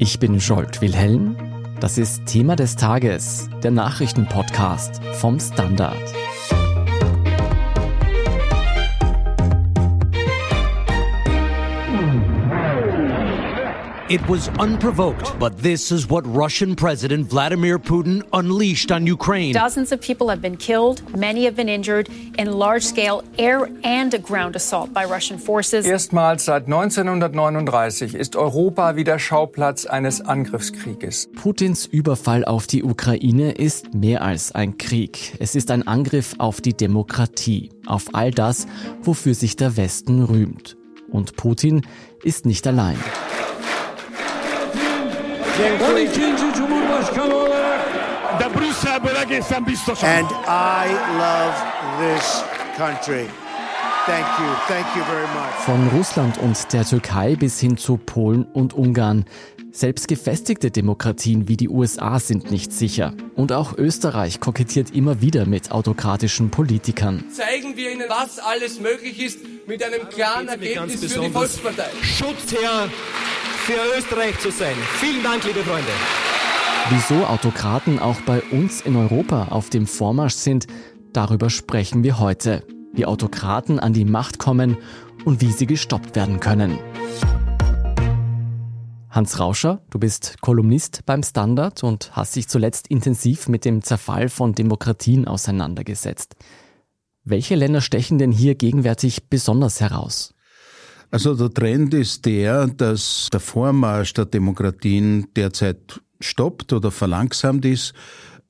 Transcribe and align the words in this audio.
Ich 0.00 0.20
bin 0.20 0.40
Scholt 0.40 0.80
Wilhelm. 0.80 1.36
Das 1.80 1.98
ist 1.98 2.24
Thema 2.26 2.54
des 2.54 2.76
Tages, 2.76 3.50
der 3.64 3.72
Nachrichtenpodcast 3.72 5.02
vom 5.14 5.40
Standard. 5.40 5.98
It 14.10 14.26
was 14.26 14.48
unprovoked, 14.58 15.38
but 15.38 15.58
this 15.58 15.92
is 15.92 16.08
what 16.08 16.24
Russian 16.26 16.74
President 16.74 17.28
Vladimir 17.28 17.78
Putin 17.78 18.22
unleashed 18.32 18.90
on 18.90 19.06
Ukraine. 19.06 19.52
Dozens 19.52 19.92
of 19.92 20.00
people 20.00 20.30
have 20.30 20.40
been 20.40 20.56
killed, 20.56 21.02
many 21.14 21.44
have 21.44 21.56
been 21.56 21.68
injured 21.68 22.08
in 22.38 22.50
large 22.50 22.84
scale 22.84 23.22
air 23.36 23.68
and 23.84 24.14
ground 24.22 24.56
assault 24.56 24.94
by 24.94 25.04
Russian 25.04 25.38
forces. 25.38 25.84
Erstmals 25.84 26.46
seit 26.46 26.64
1939 26.68 28.14
ist 28.14 28.34
Europa 28.34 28.96
wieder 28.96 29.18
Schauplatz 29.18 29.84
eines 29.84 30.22
Angriffskrieges. 30.22 31.28
Putins 31.36 31.84
Überfall 31.84 32.46
auf 32.46 32.66
die 32.66 32.84
Ukraine 32.84 33.52
ist 33.52 33.92
mehr 33.92 34.22
als 34.22 34.52
ein 34.52 34.78
Krieg. 34.78 35.36
Es 35.38 35.54
ist 35.54 35.70
ein 35.70 35.86
Angriff 35.86 36.34
auf 36.38 36.62
die 36.62 36.74
Demokratie, 36.74 37.68
auf 37.84 38.06
all 38.14 38.30
das, 38.30 38.66
wofür 39.02 39.34
sich 39.34 39.56
der 39.56 39.76
Westen 39.76 40.22
rühmt. 40.22 40.78
Und 41.10 41.36
Putin 41.36 41.82
ist 42.22 42.46
nicht 42.46 42.66
allein. 42.66 42.96
And 50.04 50.30
I 50.46 50.86
love 51.18 51.54
this 51.98 52.44
country. 52.76 53.26
Thank 54.06 54.26
you. 54.38 54.54
Thank 54.68 54.86
you 54.96 55.02
very 55.04 55.26
much. 55.34 55.54
Von 55.66 55.88
Russland 55.88 56.38
und 56.38 56.72
der 56.72 56.84
Türkei 56.84 57.34
bis 57.34 57.58
hin 57.58 57.76
zu 57.76 57.96
Polen 57.96 58.44
und 58.44 58.72
Ungarn. 58.72 59.24
Selbst 59.72 60.06
gefestigte 60.08 60.70
Demokratien 60.70 61.48
wie 61.48 61.56
die 61.56 61.68
USA 61.68 62.20
sind 62.20 62.50
nicht 62.50 62.72
sicher. 62.72 63.14
Und 63.34 63.52
auch 63.52 63.76
Österreich 63.76 64.40
kokettiert 64.40 64.94
immer 64.94 65.20
wieder 65.20 65.44
mit 65.44 65.72
autokratischen 65.72 66.50
Politikern. 66.50 67.24
Zeigen 67.32 67.76
wir 67.76 67.92
ihnen, 67.92 68.08
was 68.08 68.38
alles 68.38 68.80
möglich 68.80 69.20
ist 69.20 69.40
mit 69.66 69.82
einem 69.82 70.08
klaren 70.08 70.48
Ergebnis 70.48 71.12
für 71.12 71.20
die 71.20 71.30
Volkspartei. 71.30 71.90
Schutzherr 72.02 72.88
für 73.68 73.98
Österreich 73.98 74.38
zu 74.40 74.50
sein. 74.50 74.74
Vielen 74.98 75.22
Dank, 75.22 75.44
liebe 75.44 75.60
Freunde. 75.60 75.90
Wieso 76.88 77.26
Autokraten 77.26 77.98
auch 77.98 78.18
bei 78.22 78.40
uns 78.44 78.80
in 78.80 78.96
Europa 78.96 79.48
auf 79.50 79.68
dem 79.68 79.86
Vormarsch 79.86 80.36
sind, 80.36 80.66
darüber 81.12 81.50
sprechen 81.50 82.02
wir 82.02 82.18
heute. 82.18 82.64
Wie 82.94 83.04
Autokraten 83.04 83.78
an 83.78 83.92
die 83.92 84.06
Macht 84.06 84.38
kommen 84.38 84.78
und 85.26 85.42
wie 85.42 85.52
sie 85.52 85.66
gestoppt 85.66 86.16
werden 86.16 86.40
können. 86.40 86.78
Hans 89.10 89.38
Rauscher, 89.38 89.82
du 89.90 89.98
bist 89.98 90.40
Kolumnist 90.40 91.02
beim 91.04 91.22
Standard 91.22 91.84
und 91.84 92.16
hast 92.16 92.36
dich 92.36 92.48
zuletzt 92.48 92.88
intensiv 92.88 93.48
mit 93.48 93.66
dem 93.66 93.82
Zerfall 93.82 94.30
von 94.30 94.54
Demokratien 94.54 95.28
auseinandergesetzt. 95.28 96.36
Welche 97.22 97.54
Länder 97.54 97.82
stechen 97.82 98.16
denn 98.16 98.32
hier 98.32 98.54
gegenwärtig 98.54 99.28
besonders 99.28 99.82
heraus? 99.82 100.32
Also 101.10 101.34
der 101.34 101.50
Trend 101.50 101.94
ist 101.94 102.26
der, 102.26 102.66
dass 102.66 103.28
der 103.32 103.40
Vormarsch 103.40 104.12
der 104.12 104.26
Demokratien 104.26 105.26
derzeit 105.34 106.00
stoppt 106.20 106.72
oder 106.72 106.90
verlangsamt 106.90 107.64
ist, 107.64 107.94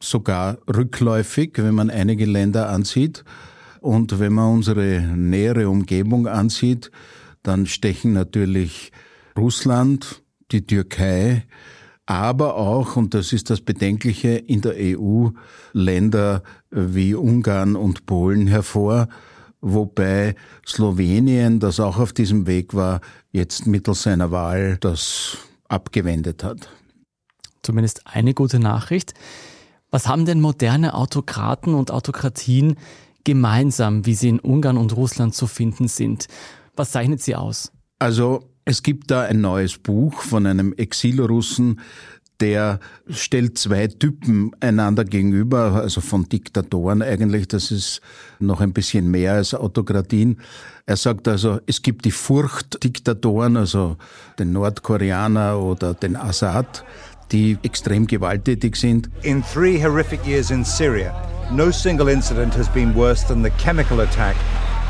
sogar 0.01 0.59
rückläufig, 0.69 1.53
wenn 1.57 1.75
man 1.75 1.91
einige 1.91 2.25
Länder 2.25 2.69
ansieht. 2.69 3.25
Und 3.81 4.19
wenn 4.19 4.33
man 4.33 4.55
unsere 4.55 5.01
nähere 5.17 5.69
Umgebung 5.69 6.27
ansieht, 6.27 6.91
dann 7.45 7.67
stechen 7.67 8.13
natürlich 8.13 8.91
Russland, 9.37 10.23
die 10.51 10.67
Türkei, 10.67 11.45
aber 12.07 12.57
auch, 12.57 12.97
und 12.97 13.13
das 13.15 13.33
ist 13.33 13.51
das 13.51 13.61
Bedenkliche, 13.61 14.31
in 14.31 14.63
der 14.63 14.75
EU 14.79 15.29
Länder 15.73 16.43
wie 16.71 17.15
Ungarn 17.15 17.77
und 17.77 18.07
Polen 18.07 18.47
hervor, 18.47 19.09
wobei 19.61 20.35
Slowenien, 20.67 21.61
das 21.61 21.81
auch 21.81 21.99
auf 21.99 22.13
diesem 22.13 22.47
Weg 22.47 22.75
war, 22.75 23.01
jetzt 23.33 23.67
mittels 23.67 24.03
seiner 24.03 24.31
Wahl 24.31 24.79
das 24.81 25.39
abgewendet 25.69 26.45
hat 26.45 26.69
zumindest 27.69 28.07
eine 28.07 28.33
gute 28.33 28.59
Nachricht. 28.59 29.13
Was 29.91 30.09
haben 30.09 30.25
denn 30.25 30.41
moderne 30.41 30.95
Autokraten 30.95 31.75
und 31.75 31.91
Autokratien 31.91 32.77
gemeinsam, 33.25 34.07
wie 34.07 34.15
sie 34.15 34.31
in 34.31 34.41
Ungarn 34.41 34.79
und 34.79 34.97
Russland 34.97 35.35
zu 35.35 35.47
finden 35.47 35.87
sind? 35.87 36.29
Was 36.77 36.93
zeichnet 36.93 37.21
sie 37.21 37.37
aus? 37.37 37.71
Also 37.99 38.49
es 38.65 38.83
gibt 38.83 39.11
da 39.11 39.23
ein 39.23 39.43
neues 39.43 39.77
Buch 39.77 40.23
von 40.23 40.47
einem 40.47 40.73
Exilrussen, 40.73 41.81
der 42.41 42.79
stellt 43.09 43.59
zwei 43.59 43.89
Typen 43.89 44.53
einander 44.61 45.05
gegenüber, 45.05 45.73
also 45.75 46.01
von 46.01 46.29
Diktatoren 46.29 47.03
eigentlich, 47.03 47.49
das 47.49 47.71
ist 47.71 48.01
noch 48.39 48.61
ein 48.61 48.73
bisschen 48.73 49.11
mehr 49.11 49.35
als 49.35 49.55
Autokratien. 49.55 50.41
Er 50.87 50.97
sagt 50.97 51.27
also, 51.29 51.61
es 51.67 51.83
gibt 51.83 52.05
die 52.05 52.11
Furchtdiktatoren, 52.11 53.57
also 53.57 53.97
den 54.39 54.53
Nordkoreaner 54.53 55.59
oder 55.59 55.95
den 55.95 56.17
Assad, 56.17 56.85
die 57.33 57.59
extrem 57.63 58.07
gewalttätig 58.07 58.77
sind. 58.77 59.11
In 59.23 59.43
three 59.43 59.83
horrific 59.83 60.25
years 60.27 60.51
in 60.51 60.65
Syria, 60.65 61.15
no 61.53 61.71
single 61.71 62.09
incident 62.09 62.57
has 62.57 62.69
been 62.69 62.95
worse 62.95 63.27
than 63.27 63.43
the 63.43 63.51
chemical 63.59 64.01
attack 64.01 64.37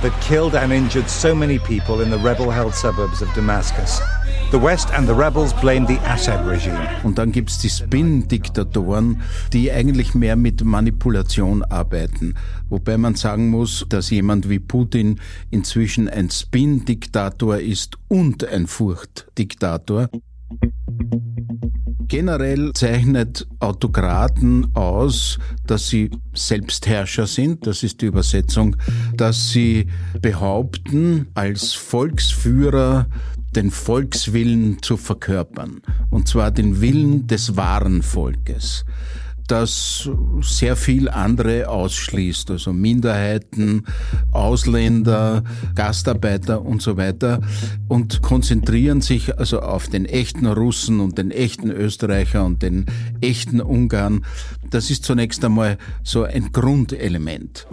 that 0.03 0.13
killed 0.21 0.55
and 0.55 0.73
injured 0.73 1.09
so 1.09 1.35
many 1.35 1.59
people 1.59 2.01
in 2.03 2.11
the 2.11 2.19
rebel-held 2.19 2.75
suburbs 2.75 3.23
of 3.23 3.29
Damascus. 3.35 4.01
The 4.51 4.59
West 4.59 4.91
and 4.93 5.07
the 5.07 5.15
rebels 5.15 5.53
blame 5.53 5.87
the 5.87 5.99
Assad 6.07 6.47
regime. 6.47 6.79
Und 7.03 7.19
dann 7.19 7.33
gibt's 7.33 7.59
die 7.59 7.69
Spin-Diktatoren, 7.69 9.21
die 9.53 9.71
eigentlich 9.71 10.15
mehr 10.15 10.37
mit 10.37 10.65
Manipulation 10.65 11.63
arbeiten. 11.65 12.35
Wobei 12.71 12.97
man 12.97 13.15
sagen 13.15 13.51
muss, 13.51 13.85
dass 13.89 14.09
jemand 14.11 14.49
wie 14.49 14.59
Putin 14.59 15.21
inzwischen 15.51 16.09
ein 16.09 16.31
Spin-Diktator 16.31 17.59
ist 17.59 17.99
und 18.09 18.45
ein 18.45 18.67
Furchtdiktator. 18.67 20.09
Generell 22.09 22.73
zeichnet 22.73 23.47
Autokraten 23.61 24.75
aus, 24.75 25.39
dass 25.67 25.89
sie 25.89 26.11
Selbstherrscher 26.33 27.27
sind, 27.27 27.67
das 27.67 27.83
ist 27.83 28.01
die 28.01 28.07
Übersetzung, 28.07 28.77
dass 29.15 29.51
sie 29.51 29.89
behaupten, 30.23 31.29
als 31.35 31.75
Volksführer 31.75 33.07
den 33.55 33.71
Volkswillen 33.71 34.83
zu 34.83 34.97
verkörpern, 34.97 35.83
und 36.11 36.29
zwar 36.29 36.51
den 36.51 36.81
Willen 36.81 37.27
des 37.27 37.57
wahren 37.57 38.03
Volkes 38.03 38.87
das 39.49 40.09
sehr 40.43 40.77
viel 40.77 41.09
andere 41.09 41.69
ausschließt, 41.69 42.51
also 42.51 42.73
Minderheiten, 42.73 43.85
Ausländer, 44.31 45.43
Gastarbeiter 45.75 46.63
und 46.63 46.83
so 46.83 46.97
weiter 46.97 47.41
und 47.89 48.23
konzentrieren 48.23 49.01
sich 49.01 49.39
also 49.39 49.61
auf 49.61 49.89
den 49.89 50.05
echten 50.05 50.47
Russen 50.47 51.01
und 51.01 51.19
den 51.19 51.31
echten 51.31 51.71
Österreicher 51.71 52.45
und 52.45 52.63
den 52.63 52.87
echten 53.21 53.61
Ungarn. 53.61 54.25
Das 54.71 54.91
ist 54.91 55.05
zunächst 55.05 55.45
einmal 55.45 55.79
so 56.03 56.25
ein 56.25 56.53
Grundelement. 56.53 57.67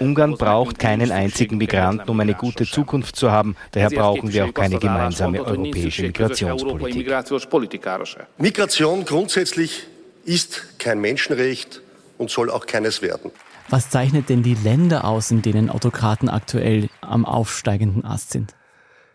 Ungarn 0.00 0.34
braucht 0.34 0.78
keinen 0.78 1.12
einzigen 1.12 1.58
Migranten, 1.58 2.10
um 2.10 2.18
eine 2.18 2.34
gute 2.34 2.64
Zukunft 2.64 3.14
zu 3.16 3.30
haben. 3.30 3.54
Daher 3.70 3.90
brauchen 3.90 4.32
wir 4.32 4.46
auch 4.46 4.54
keine 4.54 4.78
gemeinsame 4.78 5.44
europäische 5.44 6.02
Migrationspolitik. 6.02 7.06
Migration 8.38 9.04
grundsätzlich 9.04 9.86
ist 10.24 10.78
kein 10.78 11.00
Menschenrecht 11.00 11.82
und 12.18 12.30
soll 12.30 12.50
auch 12.50 12.66
keines 12.66 13.02
werden. 13.02 13.30
Was 13.68 13.90
zeichnet 13.90 14.28
denn 14.28 14.42
die 14.42 14.54
Länder 14.54 15.04
aus, 15.04 15.30
in 15.30 15.42
denen 15.42 15.70
Autokraten 15.70 16.28
aktuell 16.28 16.88
am 17.00 17.24
aufsteigenden 17.24 18.04
Ast 18.04 18.30
sind? 18.30 18.54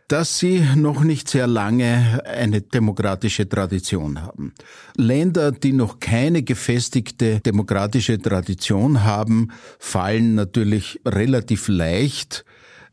dass 0.08 0.40
sie 0.40 0.64
noch 0.76 1.04
nicht 1.04 1.28
sehr 1.28 1.48
lange 1.48 2.22
eine 2.26 2.62
demokratische 2.62 3.48
Tradition 3.48 4.22
haben. 4.22 4.54
Länder, 4.96 5.52
die 5.52 5.74
noch 5.74 6.00
keine 6.00 6.44
gefestigte 6.44 7.42
demokratische 7.42 8.18
Tradition 8.18 9.04
haben, 9.04 9.50
fallen 9.80 10.36
natürlich 10.36 11.02
relativ 11.06 11.68
leicht 11.68 12.46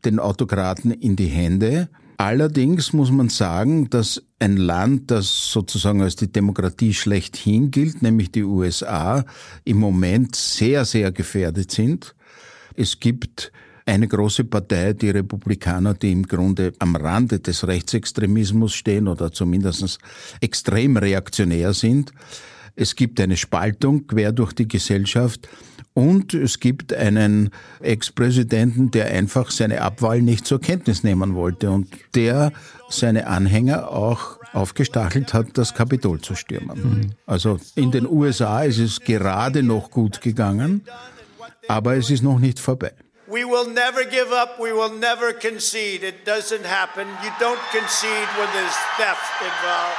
den 0.03 0.19
Autokraten 0.19 0.91
in 0.91 1.15
die 1.15 1.27
Hände. 1.27 1.89
Allerdings 2.17 2.93
muss 2.93 3.11
man 3.11 3.29
sagen, 3.29 3.89
dass 3.89 4.23
ein 4.39 4.57
Land, 4.57 5.11
das 5.11 5.51
sozusagen 5.51 6.01
als 6.01 6.15
die 6.15 6.31
Demokratie 6.31 6.93
schlechthin 6.93 7.71
gilt, 7.71 8.01
nämlich 8.01 8.31
die 8.31 8.43
USA, 8.43 9.25
im 9.65 9.77
Moment 9.77 10.35
sehr, 10.35 10.85
sehr 10.85 11.11
gefährdet 11.11 11.71
sind. 11.71 12.15
Es 12.75 12.99
gibt 12.99 13.51
eine 13.85 14.07
große 14.07 14.45
Partei, 14.45 14.93
die 14.93 15.09
Republikaner, 15.09 15.93
die 15.93 16.11
im 16.11 16.23
Grunde 16.23 16.73
am 16.79 16.95
Rande 16.95 17.39
des 17.39 17.67
Rechtsextremismus 17.67 18.73
stehen 18.73 19.07
oder 19.07 19.31
zumindest 19.31 19.99
extrem 20.41 20.97
reaktionär 20.97 21.73
sind. 21.73 22.11
Es 22.75 22.95
gibt 22.95 23.19
eine 23.19 23.37
Spaltung 23.37 24.07
quer 24.07 24.31
durch 24.31 24.53
die 24.53 24.67
Gesellschaft 24.67 25.47
und 25.95 26.33
es 26.33 26.59
gibt 26.59 26.93
einen 26.93 27.51
Ex-Präsidenten, 27.79 28.91
der 28.91 29.07
einfach 29.07 29.49
seine 29.49 29.81
Abwahl 29.81 30.21
nicht 30.21 30.45
zur 30.45 30.59
Kenntnis 30.59 31.03
nehmen 31.03 31.35
wollte 31.35 31.71
und 31.71 31.87
der 32.15 32.51
seine 32.89 33.27
Anhänger 33.27 33.89
auch 33.89 34.37
aufgestachelt 34.51 35.33
hat, 35.33 35.57
das 35.57 35.73
Kapitol 35.73 36.19
zu 36.19 36.35
stürmen. 36.35 36.77
Mhm. 36.77 37.11
Also 37.25 37.59
in 37.75 37.91
den 37.91 38.05
USA 38.07 38.63
ist 38.63 38.79
es 38.79 38.99
gerade 38.99 39.63
noch 39.63 39.89
gut 39.89 40.19
gegangen, 40.19 40.85
aber 41.69 41.95
es 41.95 42.09
ist 42.09 42.23
noch 42.23 42.39
nicht 42.39 42.59
vorbei. 42.59 42.91
We 43.27 43.45
will 43.45 43.73
never 43.73 44.03
give 44.03 44.31
up, 44.35 44.59
we 44.59 44.73
will 44.75 44.99
never 44.99 45.33
concede. 45.33 46.05
It 46.05 46.27
doesn't 46.27 46.65
happen. 46.65 47.07
You 47.23 47.31
don't 47.39 47.57
concede 47.71 48.27
when 48.37 48.49
there's 48.53 48.77
theft 48.97 49.41
involved. 49.41 49.97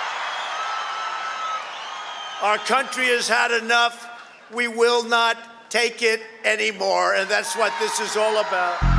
Our 2.42 2.58
country 2.58 3.06
has 3.16 3.28
had 3.30 3.50
enough. 3.50 4.06
We 4.54 4.68
will 4.68 5.02
not 5.08 5.36
take 5.70 6.02
it 6.02 6.20
anymore. 6.44 7.14
And 7.18 7.28
that's 7.28 7.56
what 7.56 7.72
this 7.80 8.00
is 8.00 8.16
all 8.16 8.36
about. 8.38 8.96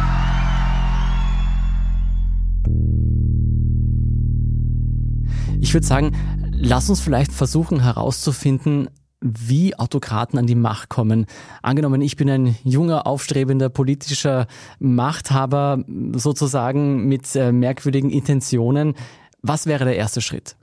Ich 5.59 5.73
würde 5.73 5.85
sagen, 5.85 6.11
lass 6.51 6.89
uns 6.89 7.01
vielleicht 7.01 7.31
versuchen 7.31 7.81
herauszufinden, 7.81 8.89
wie 9.21 9.77
Autokraten 9.77 10.37
an 10.37 10.45
die 10.45 10.55
Macht 10.55 10.89
kommen. 10.89 11.25
Angenommen, 11.61 12.01
ich 12.01 12.15
bin 12.15 12.29
ein 12.29 12.55
junger, 12.63 13.07
aufstrebender 13.07 13.69
politischer 13.69 14.47
Machthaber, 14.79 15.83
sozusagen 16.13 17.07
mit 17.07 17.35
äh, 17.35 17.51
merkwürdigen 17.51 18.11
Intentionen. 18.11 18.93
Was 19.41 19.65
wäre 19.65 19.85
der 19.85 19.95
erste 19.95 20.21
Schritt? 20.21 20.55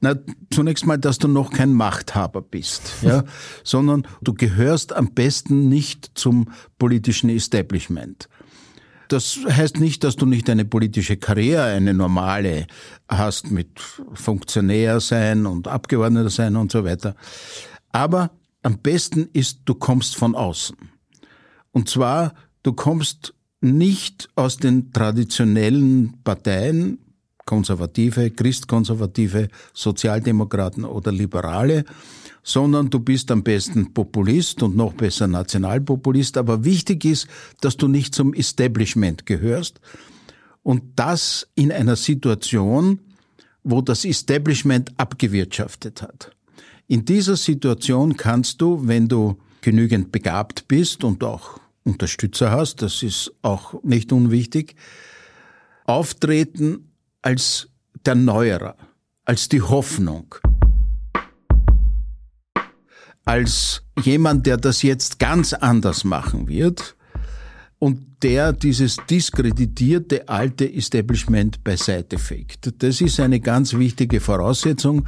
Na, 0.00 0.14
zunächst 0.50 0.86
mal, 0.86 0.98
dass 0.98 1.18
du 1.18 1.28
noch 1.28 1.52
kein 1.52 1.72
Machthaber 1.72 2.42
bist, 2.42 2.82
ja, 3.02 3.24
sondern 3.64 4.06
du 4.22 4.32
gehörst 4.32 4.94
am 4.94 5.12
besten 5.12 5.68
nicht 5.68 6.12
zum 6.14 6.50
politischen 6.78 7.28
Establishment. 7.28 8.28
Das 9.08 9.40
heißt 9.44 9.80
nicht, 9.80 10.04
dass 10.04 10.14
du 10.14 10.24
nicht 10.24 10.48
eine 10.48 10.64
politische 10.64 11.16
Karriere, 11.16 11.64
eine 11.64 11.94
normale 11.94 12.68
hast 13.08 13.50
mit 13.50 13.80
Funktionär 14.14 15.00
sein 15.00 15.46
und 15.46 15.66
Abgeordneter 15.66 16.30
sein 16.30 16.54
und 16.54 16.70
so 16.70 16.84
weiter. 16.84 17.16
Aber 17.90 18.30
am 18.62 18.78
besten 18.78 19.28
ist, 19.32 19.62
du 19.64 19.74
kommst 19.74 20.14
von 20.14 20.36
außen. 20.36 20.76
Und 21.72 21.88
zwar, 21.88 22.34
du 22.62 22.72
kommst 22.72 23.34
nicht 23.60 24.28
aus 24.36 24.58
den 24.58 24.92
traditionellen 24.92 26.22
Parteien, 26.22 26.98
Konservative, 27.50 28.30
Christkonservative, 28.30 29.48
Sozialdemokraten 29.74 30.84
oder 30.84 31.10
Liberale, 31.10 31.84
sondern 32.44 32.90
du 32.90 33.00
bist 33.00 33.32
am 33.32 33.42
besten 33.42 33.92
Populist 33.92 34.62
und 34.62 34.76
noch 34.76 34.92
besser 34.92 35.26
Nationalpopulist. 35.26 36.36
Aber 36.36 36.64
wichtig 36.64 37.04
ist, 37.04 37.26
dass 37.60 37.76
du 37.76 37.88
nicht 37.88 38.14
zum 38.14 38.34
Establishment 38.34 39.26
gehörst 39.26 39.80
und 40.62 40.82
das 40.94 41.48
in 41.56 41.72
einer 41.72 41.96
Situation, 41.96 43.00
wo 43.64 43.82
das 43.82 44.04
Establishment 44.04 44.92
abgewirtschaftet 44.96 46.02
hat. 46.02 46.30
In 46.86 47.04
dieser 47.04 47.34
Situation 47.34 48.16
kannst 48.16 48.60
du, 48.60 48.86
wenn 48.86 49.08
du 49.08 49.38
genügend 49.60 50.12
begabt 50.12 50.68
bist 50.68 51.02
und 51.02 51.24
auch 51.24 51.58
Unterstützer 51.82 52.52
hast, 52.52 52.80
das 52.80 53.02
ist 53.02 53.32
auch 53.42 53.82
nicht 53.82 54.12
unwichtig, 54.12 54.76
auftreten 55.84 56.89
als 57.22 57.68
der 58.04 58.14
Neuerer, 58.14 58.76
als 59.24 59.48
die 59.48 59.62
Hoffnung, 59.62 60.34
als 63.24 63.82
jemand, 64.02 64.46
der 64.46 64.56
das 64.56 64.82
jetzt 64.82 65.18
ganz 65.18 65.52
anders 65.52 66.04
machen 66.04 66.48
wird 66.48 66.96
und 67.78 68.22
der 68.22 68.52
dieses 68.52 68.98
diskreditierte 69.08 70.28
alte 70.28 70.70
Establishment 70.72 71.64
beiseite 71.64 72.18
fegt. 72.18 72.82
Das 72.82 73.00
ist 73.00 73.18
eine 73.18 73.40
ganz 73.40 73.74
wichtige 73.74 74.20
Voraussetzung. 74.20 75.06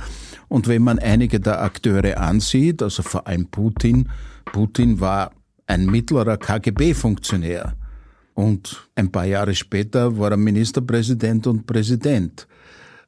Und 0.48 0.66
wenn 0.66 0.82
man 0.82 0.98
einige 0.98 1.38
der 1.38 1.60
Akteure 1.60 2.18
ansieht, 2.18 2.82
also 2.82 3.02
vor 3.02 3.26
allem 3.26 3.46
Putin, 3.48 4.08
Putin 4.46 5.00
war 5.00 5.32
ein 5.66 5.86
mittlerer 5.86 6.38
KGB-Funktionär. 6.38 7.74
Und 8.34 8.88
ein 8.94 9.10
paar 9.10 9.26
Jahre 9.26 9.54
später 9.54 10.16
war 10.18 10.30
er 10.30 10.36
Ministerpräsident 10.36 11.46
und 11.46 11.66
Präsident. 11.66 12.46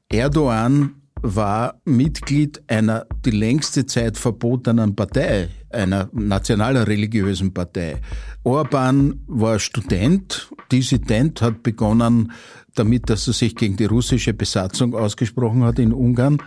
Erdogan 0.08 0.94
war 1.22 1.80
Mitglied 1.86 2.62
einer 2.66 3.06
die 3.24 3.30
längste 3.30 3.86
Zeit 3.86 4.18
verbotenen 4.18 4.94
Partei, 4.94 5.48
einer 5.70 6.10
nationaler 6.12 6.86
religiösen 6.86 7.54
Partei. 7.54 8.02
Orban 8.42 9.20
war 9.26 9.58
Student, 9.58 10.50
Dissident, 10.70 11.40
hat 11.40 11.62
begonnen 11.62 12.32
damit, 12.74 13.08
dass 13.08 13.26
er 13.26 13.32
sich 13.32 13.56
gegen 13.56 13.76
die 13.76 13.86
russische 13.86 14.34
Besatzung 14.34 14.94
ausgesprochen 14.94 15.64
hat 15.64 15.78
in 15.78 15.94
Ungarn 15.94 16.42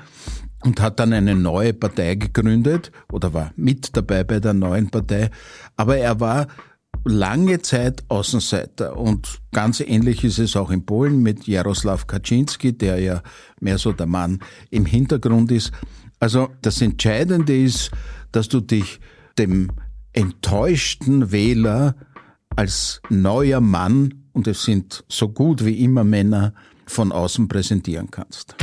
und 0.63 0.79
hat 0.79 1.00
dann 1.00 1.13
eine 1.13 1.35
neue 1.35 1.74
Partei 1.74 2.15
gegründet 2.15 2.91
oder 3.12 3.33
war 3.33 3.53
mit 3.56 3.95
dabei 3.97 4.24
bei 4.24 4.39
der 4.39 4.53
neuen 4.53 4.89
Partei. 4.89 5.31
Aber 5.75 5.97
er 5.97 6.19
war 6.19 6.47
lange 7.07 7.62
Zeit 7.62 8.04
Außenseiter 8.09 8.98
und 8.98 9.39
ganz 9.51 9.80
ähnlich 9.80 10.24
ist 10.24 10.39
es 10.39 10.56
auch 10.56 10.69
in 10.69 10.86
Polen 10.86 11.24
mit 11.24 11.48
Jaroslaw 11.48 12.04
Kaczynski, 12.06 12.77
der 12.77 13.00
ja 13.00 13.21
mehr 13.59 13.77
so 13.77 13.92
der 13.92 14.06
Mann 14.06 14.39
im 14.69 14.86
Hintergrund 14.86 15.51
ist. 15.51 15.71
Also 16.19 16.50
das 16.62 16.81
Entscheidende 16.81 17.57
ist, 17.57 17.92
dass 18.31 18.50
du 18.50 18.59
dich 18.59 19.00
dem 19.38 19.71
enttäuschten 20.13 21.31
Wähler 21.31 21.95
als 22.56 23.01
neuer 23.10 23.62
Mann, 23.62 24.24
und 24.33 24.48
es 24.48 24.63
sind 24.63 25.03
so 25.07 25.30
gut 25.30 25.63
wie 25.65 25.83
immer 25.83 26.03
Männer, 26.03 26.53
von 26.86 27.12
außen 27.12 27.48
präsentieren 27.48 28.10
kannst. 28.10 28.56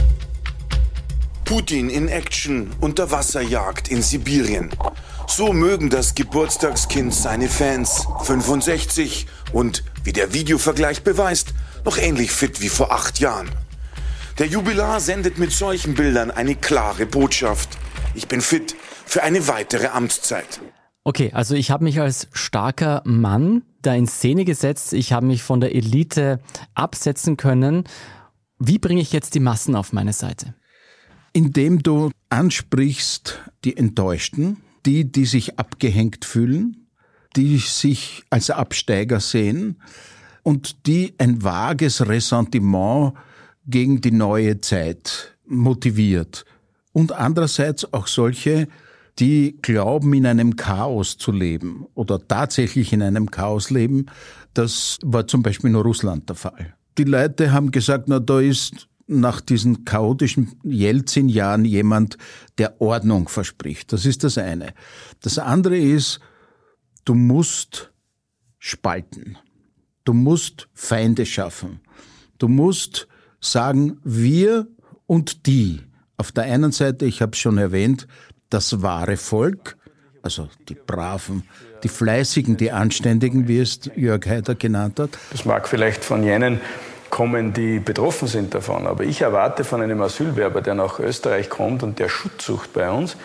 Putin 1.44 1.91
in 1.91 2.08
Action, 2.08 2.70
Unterwasserjagd 2.81 3.88
in 3.88 4.00
Sibirien. 4.00 4.70
So 5.29 5.52
mögen 5.52 5.91
das 5.91 6.14
Geburtstagskind 6.14 7.12
seine 7.12 7.49
Fans. 7.49 8.06
65 8.23 9.26
und, 9.52 9.85
wie 10.05 10.12
der 10.12 10.32
Videovergleich 10.32 11.02
beweist, 11.02 11.52
noch 11.85 11.99
ähnlich 11.99 12.31
fit 12.31 12.62
wie 12.62 12.70
vor 12.70 12.93
acht 12.93 13.20
Jahren. 13.20 13.50
Der 14.38 14.46
Jubilar 14.46 15.00
sendet 15.00 15.38
mit 15.38 15.52
solchen 15.52 15.94
Bildern 15.94 16.31
eine 16.31 16.55
klare 16.55 17.05
Botschaft. 17.05 17.69
Ich 18.14 18.26
bin 18.26 18.40
fit 18.40 18.75
für 19.05 19.23
eine 19.23 19.47
weitere 19.47 19.88
Amtszeit. 19.88 20.61
Okay, 21.05 21.31
also 21.35 21.55
ich 21.55 21.70
habe 21.70 21.85
mich 21.85 22.00
als 22.00 22.29
starker 22.32 23.02
Mann 23.05 23.62
da 23.82 23.94
in 23.94 24.06
Szene 24.06 24.47
gesetzt. 24.47 24.94
Ich 24.94 25.12
habe 25.12 25.26
mich 25.26 25.43
von 25.43 25.61
der 25.61 25.75
Elite 25.75 26.40
absetzen 26.75 27.37
können. 27.37 27.85
Wie 28.58 28.79
bringe 28.79 29.02
ich 29.02 29.12
jetzt 29.12 29.35
die 29.35 29.40
Massen 29.40 29.76
auf 29.76 29.93
meine 29.93 30.14
Seite? 30.14 30.55
Indem 31.35 31.83
du 31.83 32.11
ansprichst 32.31 33.41
die 33.64 33.76
Enttäuschten, 33.76 34.57
die, 34.87 35.11
die 35.11 35.26
sich 35.26 35.59
abgehängt 35.59 36.25
fühlen, 36.25 36.87
die 37.37 37.59
sich 37.59 38.23
als 38.31 38.49
Absteiger 38.50 39.21
sehen 39.21 39.83
und 40.43 40.87
die 40.87 41.14
ein 41.19 41.43
vages 41.43 42.07
Ressentiment 42.07 43.14
gegen 43.67 44.00
die 44.00 44.12
neue 44.12 44.61
Zeit 44.61 45.37
motiviert. 45.47 46.45
Und 46.93 47.12
andererseits 47.12 47.93
auch 47.93 48.07
solche, 48.07 48.69
die 49.19 49.59
glauben, 49.61 50.14
in 50.14 50.26
einem 50.26 50.55
Chaos 50.55 51.19
zu 51.19 51.33
leben 51.33 51.87
oder 51.95 52.26
tatsächlich 52.26 52.93
in 52.93 53.03
einem 53.03 53.31
Chaos 53.31 53.71
leben. 53.71 54.07
Das 54.55 54.99
war 55.03 55.26
zum 55.26 55.43
Beispiel 55.43 55.71
in 55.71 55.76
Russland 55.76 56.29
der 56.29 56.37
Fall. 56.37 56.75
Die 56.97 57.05
Leute 57.05 57.53
haben 57.53 57.73
gesagt, 57.73 58.05
na, 58.07 58.21
da 58.21 58.38
ist 58.38 58.88
nach 59.06 59.40
diesen 59.40 59.84
chaotischen 59.84 60.58
Jelzin-Jahren 60.62 61.64
jemand, 61.64 62.16
der 62.58 62.80
Ordnung 62.80 63.28
verspricht. 63.28 63.92
Das 63.92 64.06
ist 64.06 64.25
das 64.25 64.38
eine. 64.38 64.73
Das 65.20 65.38
andere 65.38 65.76
ist, 65.76 66.20
du 67.04 67.14
musst 67.14 67.92
spalten. 68.58 69.37
Du 70.04 70.12
musst 70.12 70.68
Feinde 70.73 71.26
schaffen. 71.26 71.80
Du 72.38 72.49
musst 72.49 73.08
sagen, 73.40 73.99
wir 74.04 74.66
und 75.06 75.46
die. 75.46 75.80
Auf 76.16 76.32
der 76.32 76.44
einen 76.44 76.73
Seite, 76.73 77.04
ich 77.06 77.20
habe 77.20 77.37
schon 77.37 77.58
erwähnt, 77.58 78.06
das 78.49 78.82
wahre 78.82 79.16
Volk, 79.16 79.76
also 80.23 80.49
die 80.68 80.75
Braven, 80.75 81.42
die 81.82 81.88
Fleißigen, 81.88 82.56
die 82.56 82.73
Anständigen, 82.73 83.49
wie 83.49 83.58
es 83.58 83.80
Jörg 83.96 84.26
Haider 84.26 84.54
genannt 84.54 84.99
hat. 84.99 85.11
Das 85.30 85.44
mag 85.44 85.68
vielleicht 85.68 86.04
von 86.04 86.23
jenen 86.23 86.61
kommen, 87.14 87.52
die 87.52 87.78
betroffen 87.78 88.26
sind 88.26 88.54
davon. 88.54 88.88
Aber 88.88 89.04
ich 89.04 89.21
erwarte 89.21 89.62
von 89.62 89.80
einem 89.80 90.02
Asylwerber, 90.02 90.61
der 90.61 90.75
nach 90.75 90.99
Österreich 90.99 91.49
kommt 91.49 91.85
und 91.85 92.00
der 92.00 92.09
Schutz 92.09 92.44
sucht 92.44 92.73
bei 92.73 92.90
uns, 92.90 93.16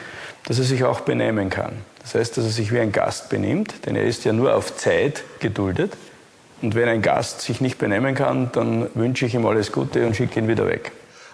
dass 0.46 0.60
er 0.60 0.66
sich 0.66 0.84
auch 0.84 1.00
benehmen 1.00 1.50
kann. 1.50 1.72
Das 2.04 2.14
heißt, 2.14 2.38
dass 2.38 2.46
er 2.46 2.52
sich 2.52 2.72
wie 2.72 2.80
ein 2.80 2.92
Gast 2.92 3.30
benimmt, 3.30 3.88
denn 3.88 3.96
er 3.96 4.04
ist 4.04 4.26
ja 4.26 4.34
nur 4.34 4.56
auf 4.56 4.78
Zeit 4.78 5.24
geduldet. 5.40 5.98
Und 6.62 6.76
wenn 6.76 6.88
ein 6.88 7.02
Gast 7.02 7.42
sich 7.42 7.62
nicht 7.62 7.80
benehmen 7.80 8.14
kann, 8.14 8.52
dann 8.52 8.90
wünsche 8.94 9.26
ich 9.26 9.34
ihm 9.34 9.48
alles 9.48 9.72
Gute 9.72 10.06
und 10.06 10.16
schicke 10.16 10.40
ihn 10.40 10.48
wieder 10.48 10.68
weg. 10.68 10.92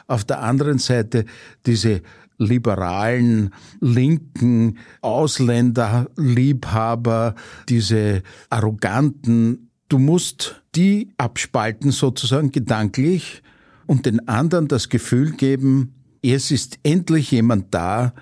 Auf 0.07 0.23
der 0.23 0.41
anderen 0.41 0.77
Seite 0.77 1.25
diese 1.65 2.03
liberalen, 2.37 3.53
linken 3.81 4.77
Ausländerliebhaber, 5.01 7.35
diese 7.67 8.23
arroganten 8.49 9.65
Du 9.87 9.99
musst 9.99 10.63
die 10.75 11.13
abspalten 11.17 11.91
sozusagen 11.91 12.51
gedanklich 12.51 13.41
und 13.85 14.05
den 14.05 14.27
anderen 14.27 14.67
das 14.67 14.89
Gefühl 14.89 15.31
geben, 15.31 15.93
es 16.21 16.51
ist 16.51 16.79
endlich 16.83 17.31
jemand 17.31 17.73
da, 17.73 18.13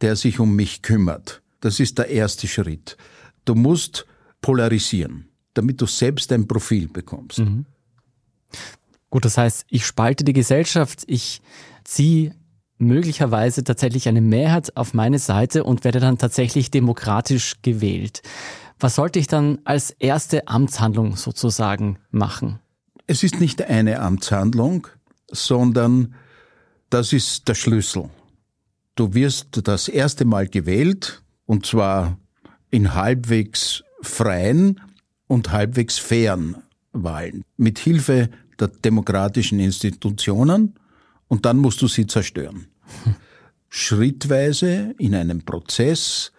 der 0.00 0.16
sich 0.16 0.40
um 0.40 0.56
mich 0.56 0.82
kümmert. 0.82 1.42
Das 1.60 1.78
ist 1.80 1.98
der 1.98 2.08
erste 2.08 2.48
Schritt. 2.48 2.96
Du 3.44 3.54
musst 3.54 4.06
polarisieren, 4.40 5.28
damit 5.54 5.80
du 5.80 5.86
selbst 5.86 6.32
ein 6.32 6.48
Profil 6.48 6.88
bekommst. 6.88 7.38
Mhm. 7.38 7.66
Gut, 9.10 9.24
das 9.24 9.38
heißt, 9.38 9.66
ich 9.68 9.86
spalte 9.86 10.24
die 10.24 10.32
Gesellschaft, 10.32 11.04
ich 11.06 11.40
ziehe 11.84 12.34
möglicherweise 12.78 13.62
tatsächlich 13.62 14.08
eine 14.08 14.20
Mehrheit 14.20 14.76
auf 14.76 14.92
meine 14.92 15.18
Seite 15.18 15.64
und 15.64 15.84
werde 15.84 16.00
dann 16.00 16.18
tatsächlich 16.18 16.70
demokratisch 16.70 17.56
gewählt. 17.62 18.22
Was 18.82 18.96
sollte 18.96 19.20
ich 19.20 19.28
dann 19.28 19.60
als 19.62 19.90
erste 19.90 20.48
Amtshandlung 20.48 21.14
sozusagen 21.14 22.00
machen? 22.10 22.58
Es 23.06 23.22
ist 23.22 23.38
nicht 23.38 23.62
eine 23.62 24.00
Amtshandlung, 24.00 24.88
sondern 25.30 26.14
das 26.90 27.12
ist 27.12 27.46
der 27.46 27.54
Schlüssel. 27.54 28.10
Du 28.96 29.14
wirst 29.14 29.68
das 29.68 29.86
erste 29.86 30.24
Mal 30.24 30.48
gewählt, 30.48 31.22
und 31.46 31.64
zwar 31.64 32.18
in 32.70 32.92
halbwegs 32.94 33.84
freien 34.00 34.80
und 35.28 35.52
halbwegs 35.52 35.98
fairen 35.98 36.56
Wahlen, 36.90 37.44
mit 37.56 37.78
Hilfe 37.78 38.30
der 38.58 38.66
demokratischen 38.66 39.60
Institutionen, 39.60 40.74
und 41.28 41.46
dann 41.46 41.58
musst 41.58 41.80
du 41.82 41.86
sie 41.86 42.08
zerstören. 42.08 42.66
Schrittweise 43.68 44.92
in 44.98 45.14
einem 45.14 45.44
Prozess, 45.44 46.32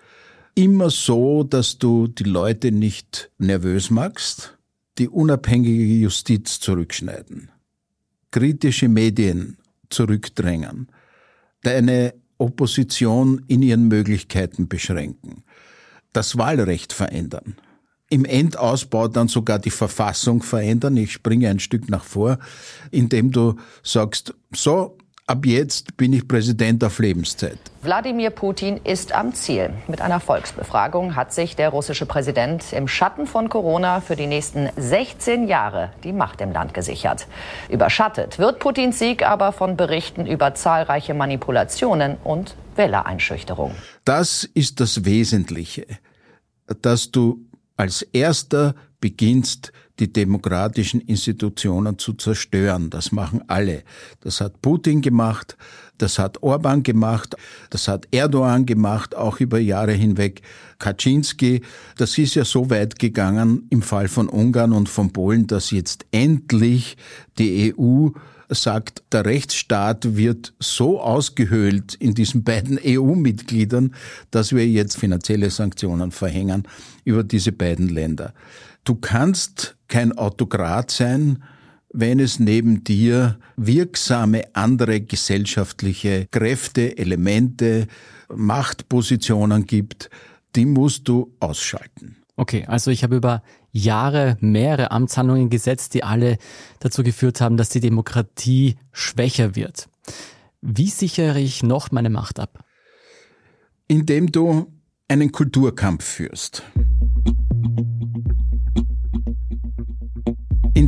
immer 0.56 0.90
so, 0.90 1.44
dass 1.44 1.78
du 1.78 2.08
die 2.08 2.24
Leute 2.24 2.72
nicht 2.72 3.32
nervös 3.38 3.90
machst, 3.90 4.58
die 4.98 5.10
unabhängige 5.10 5.84
Justiz 5.84 6.60
zurückschneiden, 6.60 7.50
kritische 8.32 8.88
Medien 8.88 9.58
zurückdrängen, 9.90 10.88
deine 11.64 12.14
Opposition 12.38 13.44
in 13.48 13.62
ihren 13.62 13.88
Möglichkeiten 13.88 14.68
beschränken, 14.68 15.44
das 16.12 16.38
Wahlrecht 16.38 16.94
verändern, 16.94 17.56
im 18.10 18.26
Endausbau 18.26 19.08
dann 19.08 19.28
sogar 19.28 19.58
die 19.58 19.72
Verfassung 19.72 20.44
verändern. 20.44 20.98
Ich 20.98 21.14
springe 21.14 21.50
ein 21.50 21.60
Stück 21.60 21.90
nach 21.90 22.04
vor, 22.04 22.38
indem 22.92 23.32
du 23.32 23.56
sagst, 23.82 24.36
so, 24.54 24.98
Ab 25.26 25.46
jetzt 25.46 25.96
bin 25.96 26.12
ich 26.12 26.28
Präsident 26.28 26.84
auf 26.84 27.00
Lebenszeit. 27.00 27.58
Wladimir 27.82 28.30
Putin 28.30 28.82
ist 28.84 29.14
am 29.14 29.34
Ziel. 29.34 29.70
Mit 29.88 30.02
einer 30.02 30.20
Volksbefragung 30.20 31.16
hat 31.16 31.32
sich 31.32 31.56
der 31.56 31.70
russische 31.70 32.06
Präsident 32.06 32.74
im 32.74 32.90
Schatten 32.90 33.26
von 33.26 33.48
Corona 33.48 34.02
für 34.02 34.18
die 34.18 34.28
nächsten 34.28 34.70
16 34.76 35.48
Jahre 35.48 35.92
die 36.04 36.12
Macht 36.12 36.42
im 36.42 36.52
Land 36.52 36.74
gesichert. 36.74 37.28
Überschattet 37.70 38.38
wird 38.38 38.60
Putins 38.60 39.00
Sieg 39.00 39.26
aber 39.26 39.54
von 39.54 39.78
Berichten 39.78 40.26
über 40.26 40.56
zahlreiche 40.56 41.14
Manipulationen 41.14 42.18
und 42.26 42.56
Wählereinschüchterung. 42.76 43.74
Das 44.04 44.44
ist 44.44 44.82
das 44.82 45.06
Wesentliche, 45.06 45.88
dass 46.82 47.12
du 47.12 47.46
als 47.78 48.02
erster 48.02 48.76
beginnst, 49.00 49.73
die 50.00 50.12
demokratischen 50.12 51.02
Institutionen 51.02 52.00
zu 52.00 52.14
zerstören. 52.14 52.90
Das 52.90 53.12
machen 53.12 53.44
alle. 53.48 53.84
Das 54.22 54.42
hat 54.42 54.62
Putin 54.62 55.02
gemacht, 55.02 55.56
das 55.98 56.18
hat 56.18 56.42
Orban 56.42 56.82
gemacht, 56.82 57.36
das 57.70 57.88
hat 57.88 58.08
Erdogan 58.12 58.66
gemacht, 58.66 59.16
auch 59.16 59.40
über 59.40 59.60
Jahre 59.60 59.94
hinweg. 59.94 60.42
Kaczynski, 60.80 61.62
das 61.98 62.18
ist 62.18 62.36
ja 62.36 62.44
so 62.44 62.70
weit 62.70 62.98
gegangen 62.98 63.68
im 63.70 63.82
Fall 63.82 64.08
von 64.08 64.28
Ungarn 64.28 64.74
und 64.74 64.90
von 64.90 65.14
Polen, 65.14 65.48
dass 65.48 65.72
jetzt 65.72 66.06
endlich 66.12 66.98
die 67.38 67.74
EU 67.78 68.10
sagt, 68.50 69.04
der 69.12 69.26
Rechtsstaat 69.26 70.16
wird 70.16 70.54
so 70.60 71.00
ausgehöhlt 71.00 71.96
in 71.96 72.14
diesen 72.14 72.44
beiden 72.44 72.80
EU-Mitgliedern, 72.86 73.94
dass 74.32 74.54
wir 74.54 74.68
jetzt 74.68 74.98
finanzielle 74.98 75.50
Sanktionen 75.50 76.12
verhängen 76.12 76.68
über 77.06 77.24
diese 77.24 77.52
beiden 77.52 77.90
Länder. 77.90 78.34
Du 78.84 78.96
kannst 78.96 79.76
kein 79.94 80.12
Autokrat 80.18 80.90
sein, 80.90 81.44
wenn 81.94 82.20
es 82.20 82.40
neben 82.40 82.84
dir 82.84 83.38
wirksame 83.58 84.42
andere 84.54 85.02
gesellschaftliche 85.02 86.26
Kräfte, 86.32 86.98
Elemente, 86.98 87.86
Machtpositionen 88.28 89.68
gibt, 89.68 90.10
die 90.56 90.66
musst 90.66 91.08
du 91.08 91.36
ausschalten. 91.40 92.18
Okay, 92.38 92.66
also 92.66 92.90
ich 92.90 93.04
habe 93.04 93.16
über 93.16 93.44
Jahre 93.72 94.36
mehrere 94.40 94.90
Amtshandlungen 94.90 95.52
gesetzt, 95.52 95.94
die 95.94 96.04
alle 96.04 96.40
dazu 96.80 97.04
geführt 97.04 97.40
haben, 97.40 97.56
dass 97.56 97.70
die 97.70 97.80
Demokratie 97.80 98.78
schwächer 98.94 99.56
wird. 99.56 99.90
Wie 100.60 100.90
sichere 100.90 101.40
ich 101.40 101.62
noch 101.62 101.92
meine 101.92 102.10
Macht 102.10 102.40
ab? 102.40 102.66
Indem 103.88 104.32
du 104.32 104.74
einen 105.08 105.32
Kulturkampf 105.32 106.04
führst. 106.04 106.64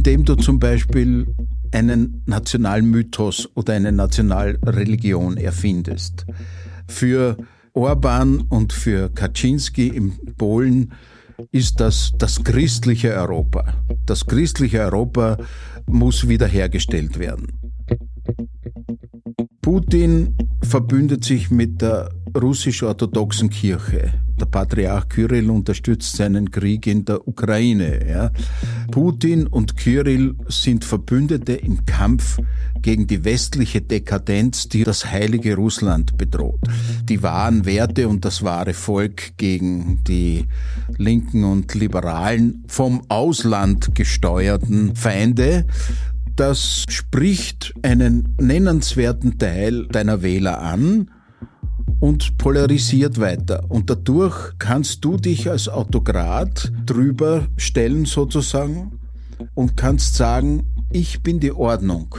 Indem 0.05 0.23
du 0.23 0.35
zum 0.35 0.59
Beispiel 0.59 1.25
einen 1.71 2.21
Nationalmythos 2.27 3.49
oder 3.55 3.73
eine 3.73 3.91
Nationalreligion 3.91 5.35
erfindest. 5.35 6.27
Für 6.87 7.37
Orban 7.73 8.41
und 8.41 8.71
für 8.71 9.09
Kaczynski 9.09 9.87
in 9.87 10.13
Polen 10.37 10.93
ist 11.51 11.79
das 11.79 12.13
das 12.19 12.43
christliche 12.43 13.15
Europa. 13.15 13.73
Das 14.05 14.27
christliche 14.27 14.81
Europa 14.81 15.37
muss 15.87 16.27
wiederhergestellt 16.27 17.17
werden. 17.17 17.47
Putin 19.63 20.37
verbündet 20.61 21.23
sich 21.23 21.49
mit 21.49 21.81
der 21.81 22.11
russisch-orthodoxen 22.39 23.49
Kirche. 23.49 24.13
Der 24.45 24.51
Patriarch 24.51 25.09
Kyrill 25.09 25.49
unterstützt 25.49 26.17
seinen 26.17 26.51
Krieg 26.51 26.85
in 26.85 27.03
der 27.03 27.27
Ukraine. 27.27 28.07
Ja. 28.07 28.31
Putin 28.91 29.47
und 29.47 29.75
Kyrill 29.75 30.35
sind 30.49 30.85
Verbündete 30.85 31.53
im 31.53 31.83
Kampf 31.87 32.37
gegen 32.83 33.07
die 33.07 33.25
westliche 33.25 33.81
Dekadenz, 33.81 34.69
die 34.69 34.83
das 34.83 35.03
heilige 35.03 35.55
Russland 35.55 36.15
bedroht. 36.15 36.59
Die 37.09 37.23
wahren 37.23 37.65
Werte 37.65 38.07
und 38.07 38.23
das 38.23 38.43
wahre 38.43 38.75
Volk 38.75 39.35
gegen 39.37 40.03
die 40.03 40.45
linken 40.95 41.43
und 41.43 41.73
liberalen, 41.73 42.65
vom 42.67 43.01
Ausland 43.09 43.95
gesteuerten 43.95 44.95
Feinde 44.95 45.65
das 46.35 46.83
spricht 46.89 47.73
einen 47.81 48.35
nennenswerten 48.41 49.37
Teil 49.37 49.87
deiner 49.87 50.21
Wähler 50.21 50.61
an 50.61 51.09
und 51.99 52.37
polarisiert 52.37 53.19
weiter. 53.19 53.63
Und 53.69 53.89
dadurch 53.89 54.53
kannst 54.59 55.03
du 55.03 55.17
dich 55.17 55.49
als 55.49 55.69
Autokrat 55.69 56.71
drüber 56.85 57.47
stellen 57.57 58.05
sozusagen 58.05 58.99
und 59.53 59.77
kannst 59.77 60.15
sagen, 60.15 60.67
ich 60.91 61.21
bin 61.23 61.39
die 61.39 61.51
Ordnung. 61.51 62.15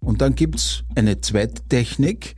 Und 0.00 0.22
dann 0.22 0.34
gibt's 0.34 0.84
eine 0.94 1.20
zweite 1.20 1.62
Technik. 1.68 2.34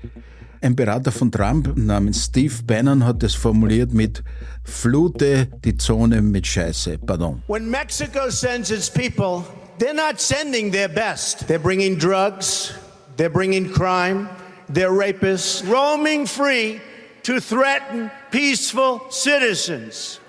Ein 0.60 0.76
Berater 0.76 1.10
von 1.10 1.32
Trump 1.32 1.74
namens 1.76 2.26
Steve 2.26 2.54
Bannon 2.66 3.06
hat 3.06 3.22
es 3.22 3.34
formuliert 3.34 3.94
mit 3.94 4.22
Flute 4.62 5.48
die 5.64 5.78
Zone 5.78 6.20
mit 6.20 6.46
Scheiße. 6.46 6.98
Pardon. 6.98 7.42
When 7.48 7.70
Mexico 7.70 8.28
sends 8.28 8.70
its 8.70 8.90
people 8.90 9.44
They're 9.80 9.94
not 9.94 10.20
sending 10.20 10.72
their 10.72 10.90
best. 10.90 11.48
They're 11.48 11.58
bringing 11.58 11.96
drugs, 11.96 12.74
they're 13.16 13.30
bringing 13.32 13.72
crime, 13.72 14.28
they're 14.68 14.92
rapists, 14.92 15.66
roaming 15.66 16.26
free 16.26 16.82
to 17.22 17.40
threaten 17.40 18.10
peaceful 18.30 19.00
citizens. 19.10 20.20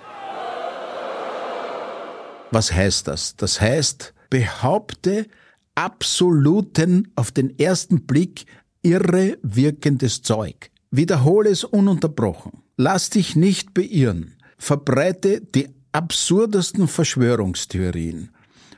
Was 2.51 2.71
heißt 2.71 3.09
das? 3.09 3.35
Das 3.35 3.59
heißt, 3.59 4.13
behaupte 4.29 5.27
absoluten, 5.75 7.11
auf 7.15 7.31
den 7.31 7.59
ersten 7.59 8.05
Blick 8.07 8.45
irre 8.83 9.37
wirkendes 9.43 10.21
Zeug. 10.21 10.71
Wiederhole 10.91 11.49
es 11.49 11.65
ununterbrochen. 11.65 12.63
Lass 12.77 13.09
dich 13.09 13.35
nicht 13.35 13.73
beirren. 13.73 14.37
Verbreite 14.57 15.41
die 15.41 15.67
absurdesten 15.91 16.87
Verschwörungstheorien 16.87 18.31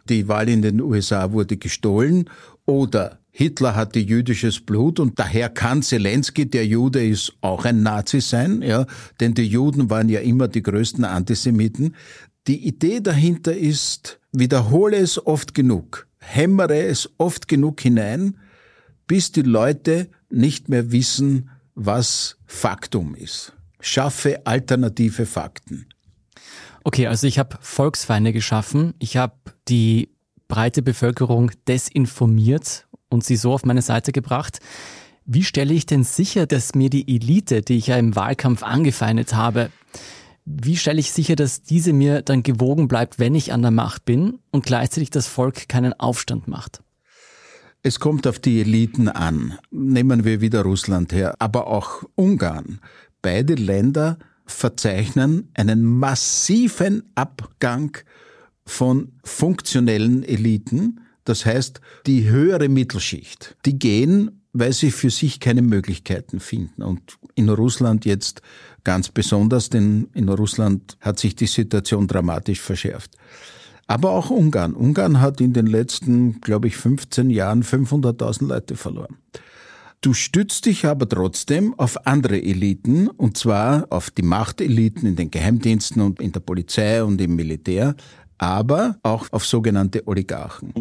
die 0.10 0.28
Wahl 0.28 0.50
in 0.50 0.62
den 0.62 0.82
USA 0.82 1.32
wurde 1.32 1.58
gestohlen 1.58 2.30
oder 2.66 3.20
Hitler 3.36 3.76
hatte 3.76 4.00
jüdisches 4.00 4.60
Blut 4.60 5.00
und 5.00 5.18
daher 5.18 5.50
kann 5.50 5.82
Zelensky, 5.82 6.48
der 6.48 6.68
Jude 6.68 7.04
ist, 7.04 7.34
auch 7.42 7.66
ein 7.66 7.82
Nazi 7.82 8.22
sein, 8.22 8.62
ja, 8.62 8.86
denn 9.20 9.34
die 9.34 9.48
Juden 9.48 9.90
waren 9.90 10.08
ja 10.08 10.20
immer 10.20 10.48
die 10.48 10.62
größten 10.62 11.04
Antisemiten. 11.04 11.96
Die 12.46 12.68
Idee 12.68 13.00
dahinter 13.00 13.58
ist, 13.58 14.20
wiederhole 14.32 14.98
es 14.98 15.26
oft 15.26 15.56
genug, 15.56 16.08
hämmere 16.20 16.84
es 16.84 17.10
oft 17.18 17.48
genug 17.48 17.82
hinein, 17.82 18.38
bis 19.08 19.32
die 19.32 19.42
Leute 19.42 20.10
nicht 20.30 20.70
mehr 20.70 20.92
wissen, 20.92 21.50
was 21.74 22.38
Faktum 22.46 23.16
ist. 23.16 23.54
Schaffe 23.80 24.46
alternative 24.46 25.26
Fakten. 25.26 25.88
Okay, 26.84 27.08
also 27.08 27.28
ich 27.28 27.40
habe 27.40 27.58
Volksfeinde 27.62 28.34
geschaffen, 28.34 28.94
ich 29.00 29.18
habe 29.18 29.36
die 29.68 30.10
breite 30.48 30.82
Bevölkerung 30.82 31.52
desinformiert 31.68 32.88
und 33.10 33.24
sie 33.24 33.38
so 33.38 33.54
auf 33.54 33.66
meine 33.66 33.82
Seite 33.82 34.12
gebracht. 34.12 34.60
Wie 35.26 35.44
stelle 35.44 35.74
ich 35.74 35.86
denn 35.86 36.04
sicher, 36.04 36.46
dass 36.46 36.76
mir 36.76 36.90
die 36.90 37.16
Elite, 37.16 37.62
die 37.62 37.78
ich 37.78 37.88
ja 37.88 37.98
im 37.98 38.16
Wahlkampf 38.16 38.64
angefeindet 38.64 39.34
habe, 39.34 39.70
wie 40.46 40.76
stelle 40.76 41.00
ich 41.00 41.14
sicher, 41.14 41.38
dass 41.38 41.62
diese 41.62 41.94
mir 41.94 42.22
dann 42.22 42.44
gewogen 42.44 42.90
bleibt, 42.90 43.18
wenn 43.18 43.34
ich 43.34 43.54
an 43.54 43.62
der 43.62 43.72
Macht 43.72 44.04
bin 44.04 44.40
und 44.52 44.66
gleichzeitig 44.66 45.10
das 45.10 45.28
Volk 45.28 45.70
keinen 45.70 45.94
Aufstand 45.94 46.50
macht? 46.50 46.84
Es 47.82 48.00
kommt 48.00 48.28
auf 48.28 48.40
die 48.40 48.60
Eliten 48.60 49.08
an. 49.08 49.58
Nehmen 49.72 50.26
wir 50.26 50.42
wieder 50.42 50.64
Russland 50.64 51.14
her, 51.14 51.36
aber 51.40 51.68
auch 51.68 52.04
Ungarn. 52.16 52.80
Beide 53.22 53.56
Länder 53.56 54.18
verzeichnen 54.46 55.50
einen 55.54 55.84
massiven 55.84 57.04
Abgang 57.16 57.98
von 58.66 59.14
funktionellen 59.24 60.24
Eliten. 60.24 61.02
Das 61.26 61.46
heißt, 61.46 61.82
die 62.06 62.30
höhere 62.30 62.70
Mittelschicht, 62.70 63.56
die 63.66 63.80
gehen, 63.80 64.44
weil 64.54 64.74
sie 64.74 64.92
für 64.92 65.10
sich 65.10 65.40
keine 65.40 65.62
Möglichkeiten 65.62 66.40
finden. 66.40 66.84
Und 66.84 67.02
in 67.36 67.50
Russland 67.50 68.06
jetzt 68.06 68.42
ganz 68.84 69.10
besonders, 69.10 69.70
denn 69.70 70.10
in 70.14 70.30
Russland 70.30 70.98
hat 71.02 71.20
sich 71.20 71.36
die 71.36 71.48
Situation 71.48 72.08
dramatisch 72.08 72.62
verschärft. 72.62 73.18
Aber 73.88 74.12
auch 74.12 74.30
Ungarn. 74.30 74.74
Ungarn 74.74 75.20
hat 75.20 75.42
in 75.42 75.54
den 75.54 75.68
letzten, 75.68 76.40
glaube 76.42 76.68
ich, 76.68 76.78
15 76.78 77.30
Jahren 77.30 77.64
500.000 77.64 78.48
Leute 78.48 78.76
verloren. 78.76 79.18
Du 80.04 80.14
stützt 80.14 80.66
dich 80.66 80.86
aber 80.86 81.08
trotzdem 81.08 81.74
auf 81.80 82.06
andere 82.06 82.36
Eliten, 82.36 83.08
und 83.08 83.38
zwar 83.38 83.88
auf 83.90 84.12
die 84.12 84.22
Machteliten 84.22 85.08
in 85.08 85.16
den 85.16 85.32
Geheimdiensten 85.32 86.02
und 86.02 86.20
in 86.20 86.34
der 86.34 86.42
Polizei 86.42 87.02
und 87.02 87.22
im 87.22 87.38
Militär, 87.38 87.96
aber 88.38 88.98
auch 89.02 89.30
auf 89.32 89.46
sogenannte 89.46 90.06
Oligarchen. 90.06 90.74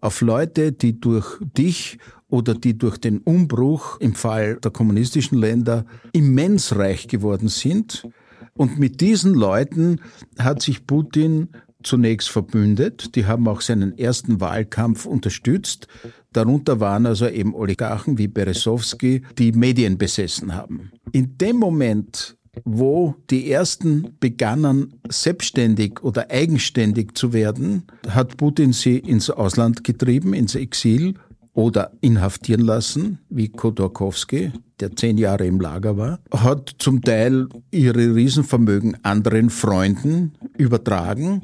Auf 0.00 0.20
Leute, 0.20 0.70
die 0.70 1.00
durch 1.00 1.40
dich 1.40 1.98
oder 2.28 2.54
die 2.54 2.78
durch 2.78 2.98
den 2.98 3.18
Umbruch 3.18 3.98
im 3.98 4.14
Fall 4.14 4.60
der 4.60 4.70
kommunistischen 4.70 5.36
Länder 5.36 5.84
immens 6.12 6.76
reich 6.76 7.08
geworden 7.08 7.48
sind. 7.48 8.06
Und 8.54 8.78
mit 8.78 9.00
diesen 9.00 9.34
Leuten 9.34 10.00
hat 10.38 10.62
sich 10.62 10.86
Putin 10.86 11.48
zunächst 11.82 12.28
verbündet. 12.28 13.14
Die 13.16 13.26
haben 13.26 13.48
auch 13.48 13.60
seinen 13.60 13.96
ersten 13.98 14.40
Wahlkampf 14.40 15.06
unterstützt. 15.06 15.86
Darunter 16.32 16.80
waren 16.80 17.06
also 17.06 17.28
eben 17.28 17.54
Oligarchen 17.54 18.18
wie 18.18 18.28
Beresowski, 18.28 19.22
die 19.38 19.52
Medien 19.52 19.98
besessen 19.98 20.54
haben. 20.54 20.90
In 21.12 21.36
dem 21.38 21.56
Moment, 21.56 22.36
wo 22.64 23.14
die 23.30 23.50
ersten 23.50 24.16
begannen, 24.20 24.94
selbstständig 25.08 26.02
oder 26.02 26.30
eigenständig 26.30 27.14
zu 27.14 27.32
werden, 27.32 27.84
hat 28.08 28.36
Putin 28.36 28.72
sie 28.72 28.98
ins 28.98 29.30
Ausland 29.30 29.84
getrieben, 29.84 30.34
ins 30.34 30.54
Exil 30.54 31.14
oder 31.54 31.92
inhaftieren 32.00 32.62
lassen, 32.62 33.18
wie 33.28 33.48
Khodorkovsky, 33.48 34.52
der 34.80 34.96
zehn 34.96 35.18
Jahre 35.18 35.46
im 35.46 35.60
Lager 35.60 35.96
war, 35.96 36.18
hat 36.34 36.74
zum 36.78 37.02
Teil 37.02 37.48
ihre 37.70 38.14
Riesenvermögen 38.14 38.96
anderen 39.04 39.50
Freunden 39.50 40.32
übertragen. 40.56 41.42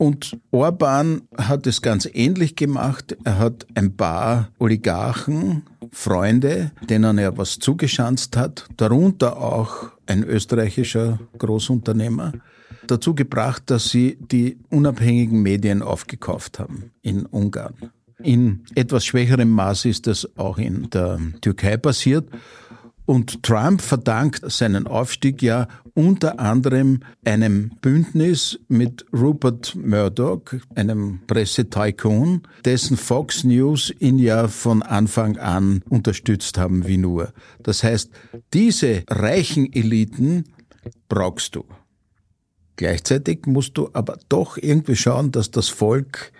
Und 0.00 0.38
Orban 0.50 1.28
hat 1.36 1.66
es 1.66 1.82
ganz 1.82 2.08
ähnlich 2.10 2.56
gemacht. 2.56 3.18
Er 3.24 3.38
hat 3.38 3.66
ein 3.74 3.98
paar 3.98 4.48
Oligarchen, 4.58 5.64
Freunde, 5.92 6.70
denen 6.88 7.18
er 7.18 7.36
was 7.36 7.58
zugeschanzt 7.58 8.34
hat, 8.34 8.64
darunter 8.78 9.36
auch 9.36 9.90
ein 10.06 10.24
österreichischer 10.24 11.18
Großunternehmer, 11.36 12.32
dazu 12.86 13.14
gebracht, 13.14 13.64
dass 13.66 13.90
sie 13.90 14.16
die 14.18 14.56
unabhängigen 14.70 15.42
Medien 15.42 15.82
aufgekauft 15.82 16.58
haben 16.58 16.92
in 17.02 17.26
Ungarn. 17.26 17.74
In 18.22 18.62
etwas 18.74 19.04
schwächerem 19.04 19.50
Maß 19.50 19.84
ist 19.84 20.06
das 20.06 20.26
auch 20.38 20.56
in 20.56 20.88
der 20.88 21.20
Türkei 21.42 21.76
passiert. 21.76 22.26
Und 23.04 23.42
Trump 23.42 23.82
verdankt 23.82 24.50
seinen 24.50 24.86
Aufstieg 24.86 25.42
ja 25.42 25.68
unter 26.00 26.40
anderem 26.40 27.00
einem 27.26 27.72
Bündnis 27.82 28.58
mit 28.68 29.04
Rupert 29.12 29.74
Murdoch, 29.76 30.54
einem 30.74 31.20
Pressetycoon, 31.26 32.42
dessen 32.64 32.96
Fox 32.96 33.44
News 33.44 33.92
ihn 33.98 34.18
ja 34.18 34.48
von 34.48 34.82
Anfang 34.82 35.36
an 35.36 35.82
unterstützt 35.90 36.56
haben 36.56 36.86
wie 36.86 36.96
nur. 36.96 37.34
Das 37.62 37.84
heißt, 37.84 38.10
diese 38.54 39.02
reichen 39.10 39.70
Eliten 39.72 40.44
brauchst 41.10 41.54
du. 41.54 41.64
Gleichzeitig 42.76 43.44
musst 43.44 43.76
du 43.76 43.90
aber 43.92 44.18
doch 44.30 44.56
irgendwie 44.56 44.96
schauen, 44.96 45.32
dass 45.32 45.50
das 45.50 45.68
Volk 45.68 46.32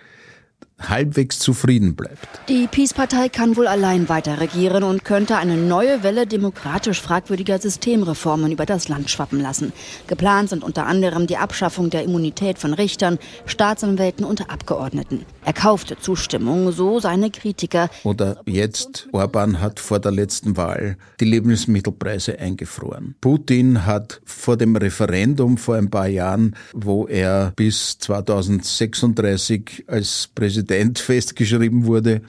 halbwegs 0.89 1.39
zufrieden 1.39 1.95
bleibt. 1.95 2.27
Die 2.49 2.67
Peace-Partei 2.67 3.29
kann 3.29 3.55
wohl 3.55 3.67
allein 3.67 4.09
weiter 4.09 4.39
regieren 4.39 4.83
und 4.83 5.05
könnte 5.05 5.37
eine 5.37 5.55
neue 5.55 6.03
Welle 6.03 6.25
demokratisch 6.25 7.01
fragwürdiger 7.01 7.59
Systemreformen 7.59 8.51
über 8.51 8.65
das 8.65 8.87
Land 8.87 9.09
schwappen 9.09 9.39
lassen. 9.39 9.73
Geplant 10.07 10.49
sind 10.49 10.63
unter 10.63 10.85
anderem 10.85 11.27
die 11.27 11.37
Abschaffung 11.37 11.89
der 11.89 12.03
Immunität 12.03 12.57
von 12.57 12.73
Richtern, 12.73 13.19
Staatsanwälten 13.45 14.25
und 14.25 14.49
Abgeordneten. 14.49 15.25
Erkaufte 15.45 15.97
Zustimmung, 15.99 16.71
so 16.71 16.99
seine 16.99 17.31
Kritiker. 17.31 17.89
Oder 18.03 18.41
jetzt, 18.45 19.07
Orban 19.11 19.59
hat 19.61 19.79
vor 19.79 19.99
der 19.99 20.11
letzten 20.11 20.57
Wahl 20.57 20.97
die 21.19 21.25
Lebensmittelpreise 21.25 22.39
eingefroren. 22.39 23.15
Putin 23.21 23.85
hat 23.85 24.21
vor 24.25 24.57
dem 24.57 24.75
Referendum 24.75 25.57
vor 25.57 25.75
ein 25.75 25.89
paar 25.89 26.07
Jahren, 26.07 26.55
wo 26.73 27.07
er 27.07 27.53
bis 27.55 27.97
2036 27.99 29.85
als 29.87 30.29
Präsident 30.33 30.70
Präsident 30.71 30.99
festgeschrieben 30.99 31.85
wurde, 31.85 32.21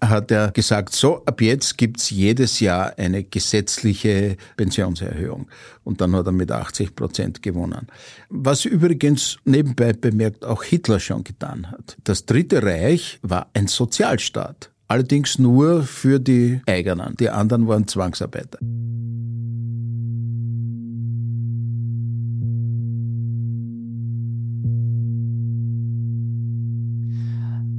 hat 0.00 0.30
er 0.30 0.52
gesagt, 0.52 0.94
so 0.94 1.24
ab 1.24 1.40
jetzt 1.40 1.76
gibt's 1.76 2.10
jedes 2.10 2.60
Jahr 2.60 2.92
eine 2.96 3.24
gesetzliche 3.24 4.36
Pensionserhöhung. 4.56 5.48
Und 5.82 6.00
dann 6.00 6.14
hat 6.14 6.26
er 6.26 6.32
mit 6.32 6.52
80 6.52 6.94
Prozent 6.94 7.42
gewonnen. 7.42 7.88
Was 8.28 8.64
übrigens 8.64 9.38
nebenbei 9.44 9.94
bemerkt 9.94 10.44
auch 10.44 10.62
Hitler 10.62 11.00
schon 11.00 11.24
getan 11.24 11.72
hat. 11.72 11.96
Das 12.04 12.24
Dritte 12.24 12.62
Reich 12.62 13.18
war 13.22 13.50
ein 13.52 13.66
Sozialstaat. 13.66 14.70
Allerdings 14.86 15.40
nur 15.40 15.82
für 15.82 16.20
die 16.20 16.60
eigenen. 16.66 17.16
Die 17.16 17.30
anderen 17.30 17.66
waren 17.66 17.88
Zwangsarbeiter. 17.88 18.58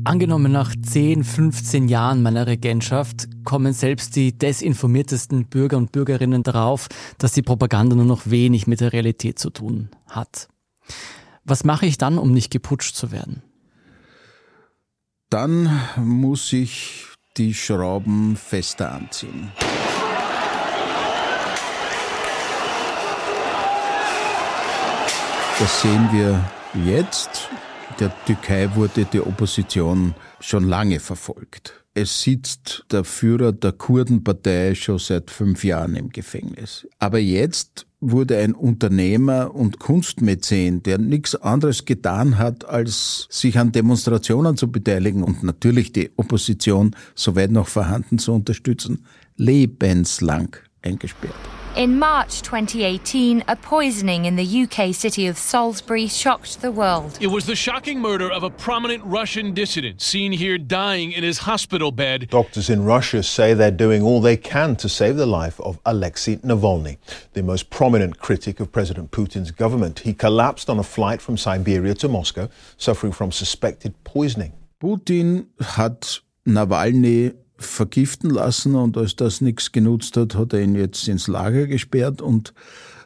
Angenommen, 0.10 0.52
nach 0.52 0.74
10, 0.76 1.24
15 1.24 1.88
Jahren 1.88 2.24
meiner 2.24 2.48
Regentschaft 2.48 3.28
kommen 3.44 3.74
selbst 3.74 4.16
die 4.16 4.36
desinformiertesten 4.36 5.46
Bürger 5.46 5.78
und 5.78 5.92
Bürgerinnen 5.92 6.42
darauf, 6.42 6.88
dass 7.20 7.34
die 7.34 7.44
Propaganda 7.44 7.96
nur 7.96 8.06
noch 8.06 8.26
wenig 8.26 8.66
mit 8.66 8.82
der 8.82 8.92
Realität 8.92 9.38
zu 9.38 9.52
tun 9.52 9.90
hat. 10.08 10.48
Was 11.44 11.64
mache 11.64 11.86
ich 11.86 12.00
dann, 12.00 12.18
um 12.18 12.32
nicht 12.32 12.50
geputscht 12.50 12.96
zu 12.96 13.12
werden? 13.12 13.44
Dann 15.30 15.80
muss 15.96 16.54
ich 16.54 17.06
die 17.38 17.54
Schrauben 17.54 18.36
fester 18.36 18.92
anziehen. 18.92 19.52
Das 25.60 25.82
sehen 25.84 26.10
wir 26.12 26.44
jetzt 26.84 27.48
der 28.00 28.12
Türkei 28.26 28.70
wurde 28.76 29.06
die 29.06 29.22
Opposition 29.22 30.14
schon 30.40 30.68
lange 30.68 31.00
verfolgt. 31.00 31.74
Es 31.94 32.22
sitzt 32.22 32.86
der 32.92 33.04
Führer 33.04 33.52
der 33.52 33.74
Kurdenpartei 33.74 34.76
schon 34.76 35.00
seit 35.00 35.32
fünf 35.32 35.64
Jahren 35.64 35.96
im 35.96 36.10
Gefängnis. 36.10 36.88
Aber 37.00 37.20
jetzt 37.20 37.88
wurde 38.00 38.38
ein 38.38 38.54
Unternehmer 38.54 39.54
und 39.54 39.80
Kunstmäzen, 39.80 40.84
der 40.84 40.98
nichts 40.98 41.36
anderes 41.36 41.86
getan 41.86 42.38
hat, 42.38 42.64
als 42.66 43.28
sich 43.30 43.58
an 43.58 43.72
Demonstrationen 43.72 44.56
zu 44.56 44.72
beteiligen 44.72 45.24
und 45.24 45.44
natürlich 45.44 45.92
die 45.92 46.12
Opposition, 46.16 46.96
soweit 47.16 47.52
noch 47.52 47.68
vorhanden, 47.68 48.20
zu 48.20 48.34
unterstützen, 48.34 49.06
lebenslang 49.36 50.56
eingesperrt. 50.82 51.59
In 51.80 51.98
March 51.98 52.42
2018, 52.42 53.46
a 53.48 53.56
poisoning 53.56 54.26
in 54.26 54.36
the 54.36 54.64
UK 54.64 54.94
city 54.94 55.28
of 55.28 55.38
Salisbury 55.38 56.08
shocked 56.08 56.60
the 56.60 56.74
world. 56.74 57.18
It 57.22 57.28
was 57.28 57.46
the 57.46 57.56
shocking 57.56 58.02
murder 58.02 58.30
of 58.30 58.44
a 58.44 58.50
prominent 58.50 59.02
Russian 59.06 59.54
dissident 59.54 60.02
seen 60.02 60.34
here 60.34 60.58
dying 60.58 61.14
in 61.14 61.24
his 61.24 61.38
hospital 61.38 61.94
bed. 61.94 62.28
Doctors 62.30 62.70
in 62.70 62.84
Russia 62.84 63.24
say 63.24 63.54
they're 63.54 63.72
doing 63.72 64.02
all 64.02 64.20
they 64.20 64.36
can 64.36 64.76
to 64.76 64.90
save 64.90 65.16
the 65.16 65.26
life 65.26 65.58
of 65.62 65.80
Alexei 65.86 66.36
Navalny, 66.40 66.98
the 67.32 67.44
most 67.44 67.70
prominent 67.70 68.20
critic 68.20 68.60
of 68.60 68.74
President 68.74 69.12
Putin's 69.12 69.52
government. 69.52 70.00
He 70.00 70.14
collapsed 70.14 70.70
on 70.70 70.80
a 70.80 70.84
flight 70.84 71.22
from 71.22 71.38
Siberia 71.38 71.94
to 71.94 72.10
Moscow, 72.10 72.50
suffering 72.76 73.14
from 73.14 73.32
suspected 73.32 73.96
poisoning. 74.04 74.52
Putin 74.82 75.48
hat 75.62 76.20
Nawalny 76.46 77.38
vergiften 77.60 78.30
lassen 78.30 78.76
und 78.76 78.98
als 78.98 79.16
das 79.16 79.42
nichts 79.42 79.72
genutzt 79.72 80.18
hat, 80.18 80.36
hat 80.36 80.54
er 80.54 80.62
ihn 80.62 80.76
jetzt 80.76 81.08
ins 81.08 81.28
Lager 81.28 81.68
gesperrt 81.68 82.22
und 82.22 82.54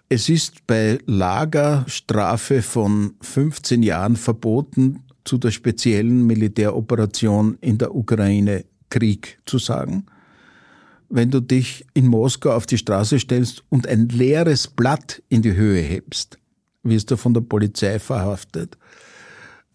Es 0.09 0.29
ist 0.29 0.67
bei 0.67 0.99
Lagerstrafe 1.07 2.61
von 2.61 3.15
15 3.21 3.81
Jahren 3.81 4.15
verboten, 4.15 4.99
zu 5.23 5.37
der 5.37 5.51
speziellen 5.51 6.27
Militäroperation 6.27 7.57
in 7.61 7.77
der 7.77 7.95
Ukraine 7.95 8.65
Krieg 8.89 9.39
zu 9.45 9.57
sagen. 9.57 10.05
Wenn 11.09 11.31
du 11.31 11.39
dich 11.39 11.85
in 11.93 12.07
Moskau 12.07 12.51
auf 12.51 12.65
die 12.65 12.77
Straße 12.77 13.19
stellst 13.19 13.63
und 13.69 13.87
ein 13.87 14.09
leeres 14.09 14.67
Blatt 14.67 15.23
in 15.29 15.41
die 15.41 15.55
Höhe 15.55 15.81
hebst, 15.81 16.37
wirst 16.83 17.11
du 17.11 17.17
von 17.17 17.33
der 17.33 17.41
Polizei 17.41 17.99
verhaftet. 17.99 18.77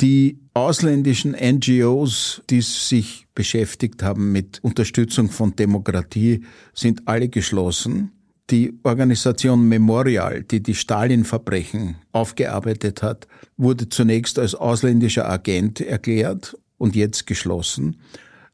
Die 0.01 0.39
ausländischen 0.55 1.33
NGOs, 1.33 2.43
die 2.51 2.61
sich 2.61 3.27
beschäftigt 3.35 4.03
haben 4.05 4.31
mit 4.31 4.61
Unterstützung 4.63 5.29
von 5.29 5.57
Demokratie, 5.57 6.45
sind 6.73 7.09
alle 7.09 7.29
geschlossen. 7.29 8.13
Die 8.51 8.79
Organisation 8.85 9.69
Memorial, 9.69 10.45
die 10.45 10.63
die 10.63 10.77
Stalin-Verbrechen 10.77 11.97
aufgearbeitet 12.13 13.03
hat, 13.03 13.27
wurde 13.57 13.89
zunächst 13.89 14.39
als 14.39 14.55
ausländischer 14.55 15.29
Agent 15.29 15.81
erklärt 15.81 16.57
und 16.79 16.95
jetzt 16.95 17.27
geschlossen. 17.27 17.97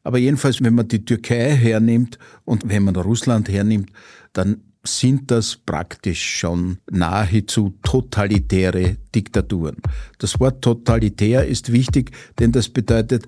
Aber 0.03 0.17
jedenfalls, 0.17 0.63
wenn 0.63 0.75
man 0.75 0.87
die 0.87 1.05
Türkei 1.05 1.55
hernimmt 1.55 2.17
und 2.43 2.67
wenn 2.67 2.83
man 2.83 2.95
Russland 2.95 3.49
hernimmt, 3.49 3.91
dann 4.33 4.61
sind 4.87 5.31
das 5.31 5.55
praktisch 5.55 6.39
schon 6.39 6.79
nahezu 6.89 7.77
totalitäre 7.83 8.97
Diktaturen. 9.13 9.77
Das 10.19 10.39
Wort 10.39 10.61
totalitär 10.61 11.45
ist 11.45 11.71
wichtig, 11.71 12.11
denn 12.39 12.51
das 12.51 12.69
bedeutet, 12.69 13.27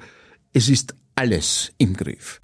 es 0.53 0.69
ist 0.69 0.95
alles 1.15 1.73
im 1.77 1.95
Griff. 1.95 2.39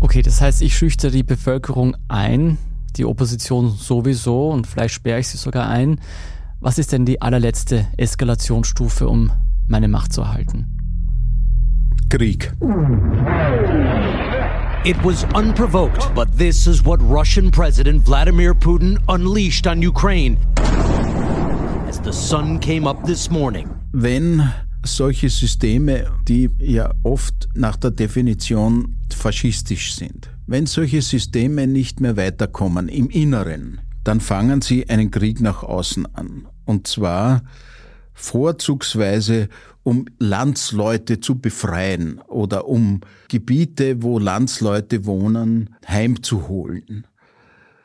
Okay, 0.00 0.22
das 0.22 0.40
heißt, 0.40 0.62
ich 0.62 0.76
schüchte 0.76 1.10
die 1.10 1.22
Bevölkerung 1.22 1.96
ein, 2.08 2.56
die 2.96 3.04
Opposition 3.04 3.70
sowieso 3.70 4.50
und 4.50 4.66
vielleicht 4.66 4.94
sperre 4.94 5.20
ich 5.20 5.28
sie 5.28 5.36
sogar 5.36 5.68
ein. 5.68 6.00
Was 6.60 6.76
ist 6.76 6.90
denn 6.90 7.06
die 7.06 7.22
allerletzte 7.22 7.86
Eskalationsstufe, 7.96 9.08
um 9.08 9.30
meine 9.68 9.86
Macht 9.86 10.12
zu 10.12 10.22
erhalten? 10.22 10.66
Krieg. 12.08 12.52
It 14.84 14.96
was 15.04 15.24
unprovoked, 15.36 16.12
but 16.16 16.26
this 16.36 16.66
is 16.66 16.84
what 16.84 17.00
Russian 17.00 17.52
President 17.52 18.04
Vladimir 18.04 18.54
Putin 18.54 18.98
unleashed 19.06 19.68
on 19.68 19.86
Ukraine 19.86 20.36
as 21.88 22.00
the 22.02 22.12
sun 22.12 22.58
came 22.58 22.88
up 22.88 23.04
this 23.04 23.30
morning. 23.30 23.68
Wenn 23.92 24.52
solche 24.84 25.30
Systeme, 25.30 26.06
die 26.26 26.50
ja 26.58 26.92
oft 27.04 27.48
nach 27.54 27.76
der 27.76 27.92
Definition 27.92 28.96
faschistisch 29.14 29.94
sind, 29.94 30.28
wenn 30.48 30.66
solche 30.66 31.02
Systeme 31.02 31.68
nicht 31.68 32.00
mehr 32.00 32.16
weiterkommen 32.16 32.88
im 32.88 33.10
Inneren, 33.10 33.80
dann 34.08 34.20
fangen 34.20 34.62
sie 34.62 34.88
einen 34.88 35.10
Krieg 35.10 35.42
nach 35.42 35.62
außen 35.62 36.14
an. 36.14 36.46
Und 36.64 36.86
zwar 36.86 37.42
vorzugsweise, 38.14 39.50
um 39.82 40.06
Landsleute 40.18 41.20
zu 41.20 41.38
befreien 41.38 42.18
oder 42.26 42.66
um 42.68 43.00
Gebiete, 43.28 44.02
wo 44.02 44.18
Landsleute 44.18 45.04
wohnen, 45.04 45.76
heimzuholen. 45.86 47.06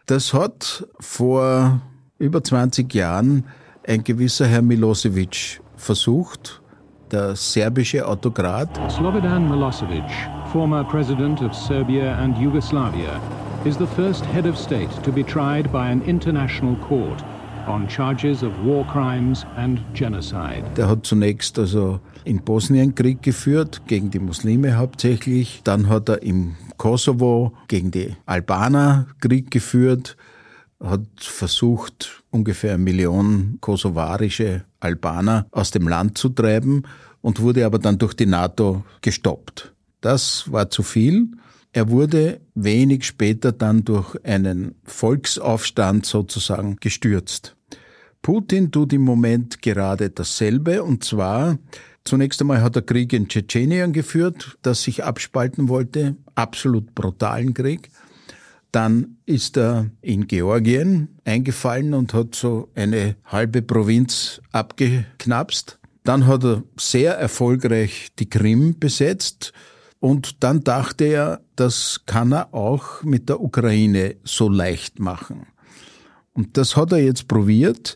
Das 0.05 0.33
hat 0.33 0.88
vor 0.97 1.81
über 2.19 2.41
20 2.41 2.93
Jahren 2.93 3.43
ein 3.86 4.05
gewisser 4.05 4.47
Herr 4.47 4.62
Milosevic 4.62 5.59
versucht, 5.75 6.62
der 7.12 7.36
serbische 7.36 8.07
Autokrat. 8.07 8.69
Slobodan 8.89 9.49
Milosevic, 9.49 10.09
former 10.53 10.86
president 10.86 11.41
of 11.41 11.53
Serbia 11.53 12.17
and 12.17 12.38
Yugoslavia, 12.38 13.19
is 13.65 13.78
the 13.78 13.88
first 13.88 14.26
head 14.26 14.45
of 14.45 14.58
state 14.58 14.89
to 15.04 15.12
be 15.12 15.23
tried 15.23 15.71
by 15.71 15.89
an 15.89 16.02
international 16.02 16.76
court 16.88 17.23
on 17.65 17.88
charges 17.88 18.43
of 18.43 18.52
war 18.65 18.86
crimes 18.88 19.45
and 19.56 19.80
genocide. 19.93 20.63
Der 20.76 20.89
hat 20.89 21.06
zunächst 21.06 21.58
also 21.58 22.02
in 22.26 22.43
Bosnien 22.43 22.93
Krieg 22.93 23.21
geführt, 23.21 23.84
gegen 23.88 24.12
die 24.12 24.19
Muslime 24.19 24.76
hauptsächlich. 24.76 25.62
Dann 25.63 25.88
hat 25.88 26.10
er 26.10 26.23
im 26.23 26.56
Kosovo 26.76 27.54
gegen 27.69 27.91
die 27.91 28.15
Albaner 28.26 29.08
Krieg 29.21 29.49
geführt, 29.49 30.17
hat 30.84 31.08
versucht, 31.19 32.23
ungefähr 32.32 32.73
eine 32.73 32.84
Million 32.84 33.60
kosovarische 33.62 34.65
Albaner 34.82 35.45
aus 35.52 35.71
dem 35.71 35.88
Land 35.88 36.17
zu 36.17 36.28
treiben 36.28 36.84
und 37.21 37.39
wurde 37.39 37.65
aber 37.65 37.80
dann 37.80 37.97
durch 37.97 38.13
die 38.13 38.26
NATO 38.26 38.84
gestoppt. 39.02 39.73
Das 40.02 40.52
war 40.52 40.69
zu 40.69 40.84
viel. 40.84 41.30
Er 41.73 41.89
wurde 41.89 42.39
wenig 42.55 43.03
später 43.05 43.51
dann 43.51 43.83
durch 43.83 44.15
einen 44.23 44.75
Volksaufstand 44.83 46.05
sozusagen 46.05 46.77
gestürzt. 46.79 47.55
Putin 48.21 48.71
tut 48.71 48.93
im 48.93 49.01
Moment 49.01 49.62
gerade 49.62 50.09
dasselbe 50.09 50.83
und 50.83 51.03
zwar 51.03 51.57
Zunächst 52.05 52.41
einmal 52.41 52.62
hat 52.62 52.75
er 52.75 52.81
Krieg 52.81 53.13
in 53.13 53.29
Tschetschenien 53.29 53.93
geführt, 53.93 54.57
das 54.62 54.83
sich 54.83 55.03
abspalten 55.03 55.69
wollte, 55.69 56.17
absolut 56.36 56.93
brutalen 56.95 57.53
Krieg. 57.53 57.89
Dann 58.71 59.17
ist 59.25 59.57
er 59.57 59.89
in 60.01 60.27
Georgien 60.27 61.19
eingefallen 61.23 61.93
und 61.93 62.13
hat 62.13 62.36
so 62.36 62.69
eine 62.75 63.15
halbe 63.23 63.62
Provinz 63.62 64.41
abgeknapst. 64.51 65.79
Dann 66.03 66.27
hat 66.27 66.43
er 66.43 66.63
sehr 66.77 67.13
erfolgreich 67.13 68.09
die 68.19 68.29
Krim 68.29 68.79
besetzt, 68.79 69.53
und 70.03 70.43
dann 70.43 70.65
dachte 70.65 71.05
er, 71.05 71.39
das 71.55 72.01
kann 72.05 72.33
er 72.33 72.53
auch 72.53 73.03
mit 73.03 73.29
der 73.29 73.39
Ukraine 73.39 74.17
so 74.25 74.49
leicht 74.49 74.99
machen. 74.99 75.47
Und 76.33 76.57
das 76.57 76.75
hat 76.75 76.91
er 76.91 76.97
jetzt 76.97 77.29
probiert. 77.29 77.95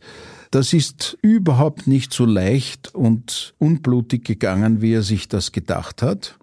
Das 0.49 0.71
ist 0.71 1.17
überhaupt 1.21 1.85
nicht 1.85 2.13
so 2.13 2.23
leicht 2.23 2.95
und 2.95 3.55
unblutig 3.57 4.23
gegangen, 4.23 4.81
wie 4.81 4.93
er 4.93 5.01
sich 5.01 5.27
das 5.27 5.51
gedacht 5.51 6.01
hat. 6.01 6.39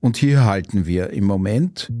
Und 0.00 0.16
hier 0.16 0.46
halten 0.46 0.86
wir 0.86 1.10
im 1.10 1.24
Moment. 1.24 1.92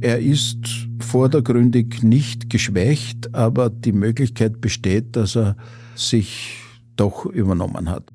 Er 0.00 0.20
ist 0.20 0.86
vordergründig 1.00 2.04
nicht 2.04 2.50
geschwächt, 2.50 3.34
aber 3.34 3.68
die 3.68 3.90
Möglichkeit 3.90 4.60
besteht, 4.60 5.16
dass 5.16 5.34
er 5.34 5.56
sich 5.96 6.60
doch 6.94 7.26
übernommen 7.26 7.90
hat. 7.90 8.12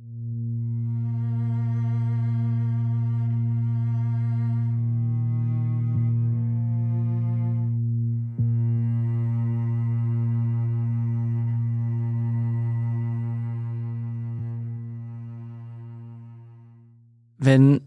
Wenn 17.46 17.82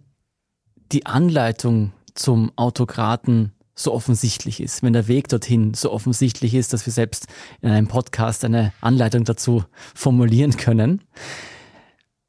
die 0.93 1.07
Anleitung 1.07 1.93
zum 2.15 2.53
Autokraten 2.57 3.53
so 3.75 3.93
offensichtlich 3.93 4.61
ist, 4.61 4.83
wenn 4.83 4.95
der 4.95 5.07
Weg 5.07 5.29
dorthin 5.29 5.75
so 5.75 5.93
offensichtlich 5.93 6.55
ist, 6.55 6.73
dass 6.73 6.87
wir 6.87 6.93
selbst 6.93 7.27
in 7.61 7.71
einem 7.71 7.89
Podcast 7.89 8.45
eine 8.45 8.73
Anleitung 8.81 9.25
dazu 9.25 9.65
formulieren 9.95 10.57
können. 10.57 11.03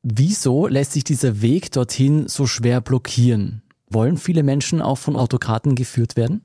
Wieso 0.03 0.67
lässt 0.67 0.91
sich 0.91 1.05
dieser 1.05 1.41
Weg 1.41 1.71
dorthin 1.71 2.27
so 2.27 2.47
schwer 2.47 2.81
blockieren? 2.81 3.61
Wollen 3.89 4.17
viele 4.17 4.43
Menschen 4.43 4.81
auch 4.81 4.97
von 4.97 5.15
Autokraten 5.15 5.75
geführt 5.75 6.17
werden? 6.17 6.41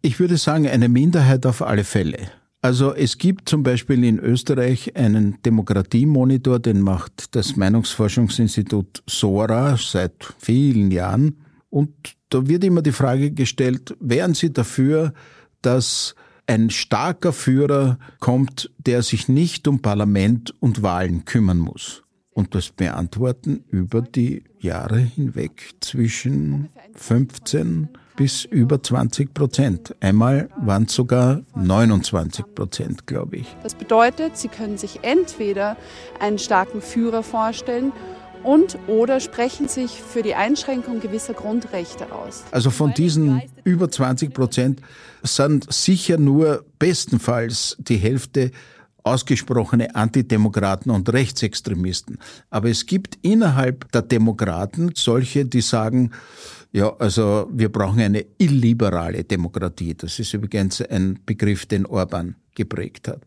Ich 0.00 0.18
würde 0.18 0.38
sagen, 0.38 0.66
eine 0.66 0.88
Minderheit 0.88 1.44
auf 1.44 1.60
alle 1.60 1.84
Fälle. 1.84 2.30
Also 2.66 2.92
es 2.92 3.18
gibt 3.18 3.48
zum 3.48 3.62
Beispiel 3.62 4.02
in 4.02 4.18
Österreich 4.18 4.96
einen 4.96 5.40
Demokratiemonitor, 5.42 6.58
den 6.58 6.80
macht 6.80 7.36
das 7.36 7.54
Meinungsforschungsinstitut 7.54 9.04
SORA 9.06 9.76
seit 9.76 10.34
vielen 10.38 10.90
Jahren. 10.90 11.44
Und 11.70 12.16
da 12.28 12.48
wird 12.48 12.64
immer 12.64 12.82
die 12.82 12.90
Frage 12.90 13.30
gestellt, 13.30 13.96
wären 14.00 14.34
Sie 14.34 14.52
dafür, 14.52 15.12
dass 15.62 16.16
ein 16.48 16.70
starker 16.70 17.32
Führer 17.32 18.00
kommt, 18.18 18.68
der 18.78 19.04
sich 19.04 19.28
nicht 19.28 19.68
um 19.68 19.80
Parlament 19.80 20.52
und 20.58 20.82
Wahlen 20.82 21.24
kümmern 21.24 21.58
muss? 21.58 22.02
Und 22.30 22.56
das 22.56 22.70
beantworten 22.70 23.62
über 23.70 24.02
die 24.02 24.42
Jahre 24.58 24.98
hinweg 24.98 25.76
zwischen 25.80 26.70
15 26.96 27.90
bis 28.16 28.44
über 28.44 28.82
20 28.82 29.34
Prozent. 29.34 29.94
Einmal 30.00 30.48
waren 30.56 30.84
es 30.84 30.94
sogar 30.94 31.42
29 31.54 32.44
Prozent, 32.54 33.06
glaube 33.06 33.36
ich. 33.36 33.56
Das 33.62 33.74
bedeutet, 33.74 34.36
Sie 34.36 34.48
können 34.48 34.78
sich 34.78 35.00
entweder 35.02 35.76
einen 36.18 36.38
starken 36.38 36.80
Führer 36.80 37.22
vorstellen 37.22 37.92
und 38.42 38.78
oder 38.86 39.20
sprechen 39.20 39.68
sich 39.68 40.00
für 40.02 40.22
die 40.22 40.34
Einschränkung 40.34 41.00
gewisser 41.00 41.34
Grundrechte 41.34 42.12
aus. 42.12 42.44
Also 42.52 42.70
von 42.70 42.94
diesen 42.94 43.42
über 43.64 43.90
20 43.90 44.32
Prozent 44.32 44.80
sind 45.22 45.72
sicher 45.72 46.16
nur 46.16 46.64
bestenfalls 46.78 47.76
die 47.80 47.96
Hälfte 47.96 48.52
ausgesprochene 49.06 49.94
Antidemokraten 49.94 50.90
und 50.90 51.12
Rechtsextremisten. 51.12 52.18
Aber 52.50 52.68
es 52.68 52.86
gibt 52.86 53.18
innerhalb 53.22 53.90
der 53.92 54.02
Demokraten 54.02 54.90
solche, 54.94 55.44
die 55.44 55.60
sagen, 55.60 56.10
ja, 56.72 56.94
also 56.96 57.48
wir 57.52 57.70
brauchen 57.70 58.00
eine 58.00 58.26
illiberale 58.38 59.24
Demokratie. 59.24 59.94
Das 59.94 60.18
ist 60.18 60.34
übrigens 60.34 60.82
ein 60.82 61.20
Begriff, 61.24 61.66
den 61.66 61.86
Orban 61.86 62.34
geprägt 62.54 63.08
hat. 63.08 63.22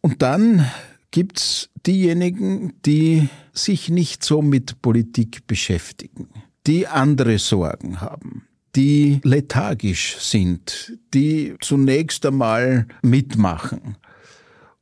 Und 0.00 0.22
dann 0.22 0.64
gibt's 1.10 1.68
diejenigen, 1.86 2.72
die 2.86 3.28
sich 3.52 3.88
nicht 3.88 4.24
so 4.24 4.40
mit 4.40 4.80
Politik 4.82 5.46
beschäftigen, 5.46 6.28
die 6.66 6.86
andere 6.86 7.38
Sorgen 7.38 8.00
haben, 8.00 8.46
die 8.74 9.20
lethargisch 9.22 10.16
sind, 10.18 10.98
die 11.12 11.54
zunächst 11.60 12.24
einmal 12.24 12.86
mitmachen. 13.02 13.96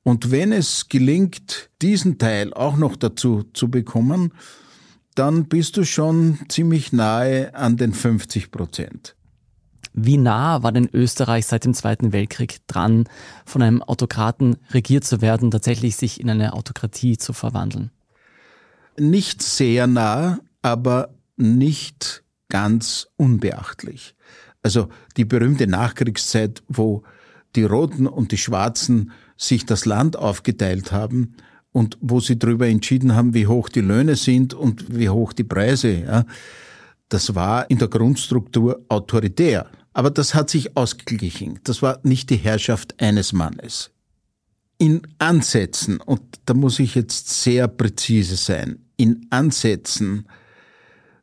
Und 0.04 0.30
wenn 0.30 0.52
es 0.52 0.88
gelingt, 0.88 1.70
diesen 1.80 2.18
Teil 2.18 2.52
auch 2.52 2.76
noch 2.76 2.96
dazu 2.96 3.44
zu 3.52 3.70
bekommen, 3.70 4.32
dann 5.14 5.44
bist 5.44 5.76
du 5.76 5.84
schon 5.84 6.38
ziemlich 6.48 6.92
nahe 6.92 7.54
an 7.54 7.76
den 7.76 7.92
50 7.92 8.50
Prozent. 8.50 9.14
Wie 9.94 10.16
nah 10.16 10.62
war 10.62 10.72
denn 10.72 10.88
Österreich 10.92 11.46
seit 11.46 11.66
dem 11.66 11.74
Zweiten 11.74 12.12
Weltkrieg 12.12 12.66
dran, 12.66 13.04
von 13.44 13.60
einem 13.60 13.82
Autokraten 13.82 14.56
regiert 14.70 15.04
zu 15.04 15.20
werden, 15.20 15.50
tatsächlich 15.50 15.96
sich 15.96 16.18
in 16.18 16.30
eine 16.30 16.54
Autokratie 16.54 17.18
zu 17.18 17.34
verwandeln? 17.34 17.90
Nicht 18.98 19.42
sehr 19.42 19.86
nah, 19.86 20.38
aber 20.62 21.14
nicht 21.36 22.24
ganz 22.48 23.08
unbeachtlich. 23.16 24.14
Also 24.62 24.88
die 25.16 25.24
berühmte 25.24 25.66
Nachkriegszeit, 25.66 26.62
wo 26.68 27.02
die 27.54 27.64
Roten 27.64 28.06
und 28.06 28.32
die 28.32 28.38
Schwarzen 28.38 29.12
sich 29.36 29.66
das 29.66 29.84
Land 29.86 30.16
aufgeteilt 30.16 30.92
haben 30.92 31.34
und 31.72 31.98
wo 32.00 32.20
sie 32.20 32.38
darüber 32.38 32.68
entschieden 32.68 33.14
haben, 33.14 33.34
wie 33.34 33.46
hoch 33.46 33.68
die 33.68 33.80
Löhne 33.80 34.16
sind 34.16 34.54
und 34.54 34.96
wie 34.96 35.08
hoch 35.08 35.32
die 35.32 35.44
Preise. 35.44 35.92
Ja, 35.92 36.24
das 37.08 37.34
war 37.34 37.68
in 37.70 37.78
der 37.78 37.88
Grundstruktur 37.88 38.84
autoritär. 38.88 39.70
Aber 39.94 40.10
das 40.10 40.34
hat 40.34 40.48
sich 40.48 40.76
ausgeglichen. 40.76 41.60
Das 41.64 41.82
war 41.82 42.00
nicht 42.02 42.30
die 42.30 42.36
Herrschaft 42.36 43.00
eines 43.00 43.32
Mannes. 43.32 43.90
In 44.78 45.02
Ansätzen, 45.18 46.00
und 46.00 46.22
da 46.46 46.54
muss 46.54 46.78
ich 46.78 46.94
jetzt 46.94 47.42
sehr 47.42 47.68
präzise 47.68 48.36
sein, 48.36 48.78
in 48.96 49.26
Ansätzen 49.30 50.26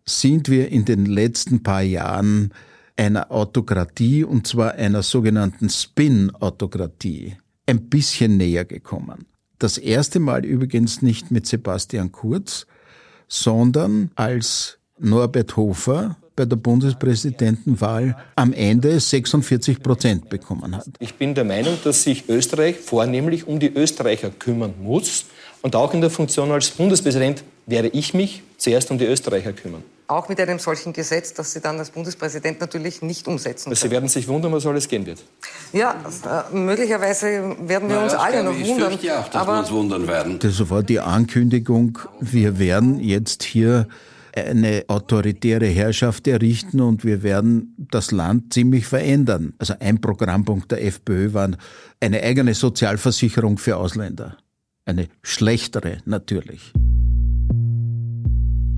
sind 0.05 0.49
wir 0.49 0.69
in 0.69 0.85
den 0.85 1.05
letzten 1.05 1.63
paar 1.63 1.81
Jahren 1.81 2.53
einer 2.95 3.31
Autokratie, 3.31 4.23
und 4.23 4.47
zwar 4.47 4.73
einer 4.73 5.03
sogenannten 5.03 5.69
Spin-Autokratie, 5.69 7.37
ein 7.69 7.89
bisschen 7.89 8.37
näher 8.37 8.65
gekommen. 8.65 9.25
Das 9.59 9.77
erste 9.77 10.19
Mal 10.19 10.43
übrigens 10.45 11.01
nicht 11.01 11.31
mit 11.31 11.45
Sebastian 11.45 12.11
Kurz, 12.11 12.65
sondern 13.27 14.11
als 14.15 14.79
Norbert 14.97 15.55
Hofer 15.55 16.17
bei 16.35 16.45
der 16.45 16.55
Bundespräsidentenwahl 16.55 18.15
am 18.35 18.53
Ende 18.53 18.99
46 18.99 19.83
Prozent 19.83 20.29
bekommen 20.29 20.75
hat. 20.75 20.87
Ich 20.99 21.15
bin 21.15 21.35
der 21.35 21.43
Meinung, 21.43 21.77
dass 21.83 22.03
sich 22.03 22.27
Österreich 22.29 22.77
vornehmlich 22.77 23.45
um 23.45 23.59
die 23.59 23.71
Österreicher 23.71 24.29
kümmern 24.29 24.73
muss. 24.81 25.25
Und 25.61 25.75
auch 25.75 25.93
in 25.93 26.01
der 26.01 26.09
Funktion 26.09 26.51
als 26.51 26.71
Bundespräsident 26.71 27.43
werde 27.65 27.89
ich 27.89 28.13
mich 28.13 28.41
zuerst 28.57 28.89
um 28.89 28.97
die 28.97 29.05
Österreicher 29.05 29.53
kümmern. 29.53 29.83
Auch 30.09 30.27
mit 30.27 30.39
einem 30.39 30.57
solchen 30.57 30.91
Gesetz, 30.91 31.35
das 31.35 31.51
Sie 31.51 31.61
dann 31.61 31.77
als 31.77 31.91
Bundespräsident 31.91 32.59
natürlich 32.59 33.03
nicht 33.03 33.27
umsetzen 33.27 33.65
können. 33.65 33.75
Sie 33.75 33.91
werden 33.91 34.09
sich 34.09 34.27
wundern, 34.27 34.51
was 34.51 34.65
alles 34.65 34.87
gehen 34.87 35.05
wird. 35.05 35.23
Ja, 35.71 35.95
äh, 36.51 36.55
möglicherweise 36.55 37.55
werden 37.59 37.87
wir 37.87 37.95
naja, 37.95 38.03
uns 38.05 38.13
alle 38.15 38.43
noch 38.43 38.59
wundern. 38.59 38.93
Ich 38.93 39.11
auch, 39.11 39.27
dass 39.27 39.45
wir 39.45 39.59
uns 39.59 39.69
wundern 39.69 40.07
werden. 40.07 40.39
Das 40.39 40.67
war 40.67 40.81
die 40.81 40.99
Ankündigung, 40.99 41.99
wir 42.19 42.57
werden 42.57 42.99
jetzt 42.99 43.43
hier 43.43 43.87
eine 44.35 44.83
autoritäre 44.87 45.67
Herrschaft 45.67 46.27
errichten 46.27 46.81
und 46.81 47.05
wir 47.05 47.21
werden 47.21 47.75
das 47.91 48.09
Land 48.09 48.51
ziemlich 48.51 48.87
verändern. 48.87 49.53
Also 49.59 49.75
ein 49.79 50.01
Programmpunkt 50.01 50.71
der 50.71 50.83
FPÖ 50.85 51.33
war 51.33 51.51
eine 51.99 52.23
eigene 52.23 52.55
Sozialversicherung 52.55 53.59
für 53.59 53.77
Ausländer. 53.77 54.37
Eine 54.85 55.07
schlechtere 55.21 55.99
natürlich 56.05 56.73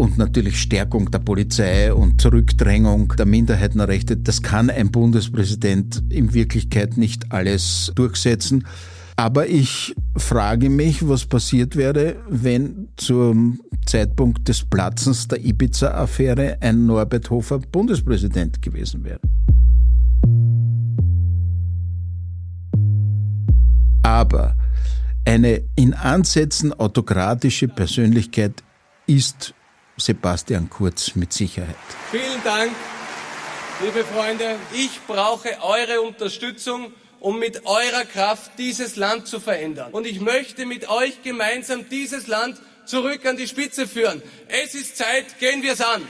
und 0.02 0.18
natürlich 0.18 0.60
Stärkung 0.60 1.12
der 1.12 1.20
Polizei 1.20 1.94
und 1.94 2.20
Zurückdrängung 2.20 3.14
der 3.20 3.28
Minderheitenrechte. 3.28 4.18
Das 4.18 4.42
kann 4.42 4.72
ein 4.72 4.90
Bundespräsident 4.90 6.02
in 6.10 6.34
Wirklichkeit 6.34 6.98
nicht 6.98 7.32
alles 7.32 7.92
durchsetzen. 7.94 8.66
Aber 9.16 9.48
ich 9.48 9.94
frage 10.18 10.72
mich, 10.72 11.08
was 11.08 11.28
passiert 11.28 11.76
wäre, 11.76 12.16
wenn 12.28 12.88
zum 12.98 13.62
Zeitpunkt 13.86 14.48
des 14.48 14.66
Platzens 14.66 15.28
der 15.28 15.46
Ibiza-Affäre 15.46 16.58
ein 16.62 16.88
Norbert 16.88 17.30
Hofer 17.30 17.60
Bundespräsident 17.60 18.60
gewesen 18.60 19.04
wäre. 19.04 19.20
Aber 24.02 24.56
eine 25.26 25.62
in 25.76 25.94
Ansätzen 25.94 26.74
autokratische 26.74 27.68
Persönlichkeit 27.68 28.64
ist 29.06 29.54
Sebastian 30.02 30.70
Kurz 30.70 31.16
mit 31.16 31.32
Sicherheit. 31.32 31.76
Vielen 32.10 32.44
Dank, 32.44 32.72
liebe 33.84 34.04
Freunde. 34.04 34.56
Ich 34.74 35.00
brauche 35.08 35.50
eure 35.62 36.02
Unterstützung, 36.02 36.92
um 37.20 37.38
mit 37.38 37.66
eurer 37.66 38.06
Kraft 38.06 38.52
dieses 38.58 38.96
Land 38.96 39.28
zu 39.28 39.40
verändern. 39.40 39.92
Und 39.92 40.08
ich 40.08 40.20
möchte 40.20 40.66
mit 40.66 40.90
euch 40.90 41.22
gemeinsam 41.22 41.88
dieses 41.90 42.28
Land 42.28 42.60
zurück 42.86 43.26
an 43.26 43.38
die 43.38 43.48
Spitze 43.48 43.88
führen. 43.88 44.22
Es 44.48 44.74
ist 44.74 44.98
Zeit, 44.98 45.40
gehen 45.40 45.62
wir 45.62 45.74
es 45.74 45.82
an. 45.82 46.02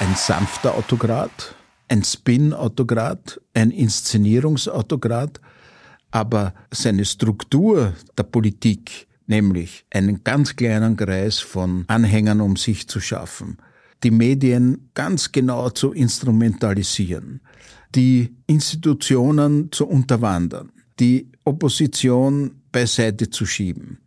Ein 0.00 0.14
sanfter 0.16 0.74
Autokrat, 0.74 1.54
ein 1.88 2.02
Spin-Autokrat, 2.02 3.40
ein 3.52 3.70
Inszenierungsautokrat, 3.70 5.40
aber 6.10 6.54
seine 6.70 7.04
Struktur 7.04 7.92
der 8.16 8.24
Politik 8.24 9.06
nämlich 9.26 9.84
einen 9.90 10.24
ganz 10.24 10.56
kleinen 10.56 10.96
Kreis 10.96 11.40
von 11.40 11.84
Anhängern 11.88 12.40
um 12.40 12.56
sich 12.56 12.88
zu 12.88 13.00
schaffen, 13.00 13.58
die 14.02 14.10
Medien 14.10 14.90
ganz 14.94 15.32
genau 15.32 15.70
zu 15.70 15.92
instrumentalisieren, 15.92 17.40
die 17.94 18.36
Institutionen 18.46 19.72
zu 19.72 19.86
unterwandern, 19.86 20.72
die 21.00 21.30
Opposition 21.44 22.62
beiseite 22.72 23.30
zu 23.30 23.46
schieben. 23.46 23.98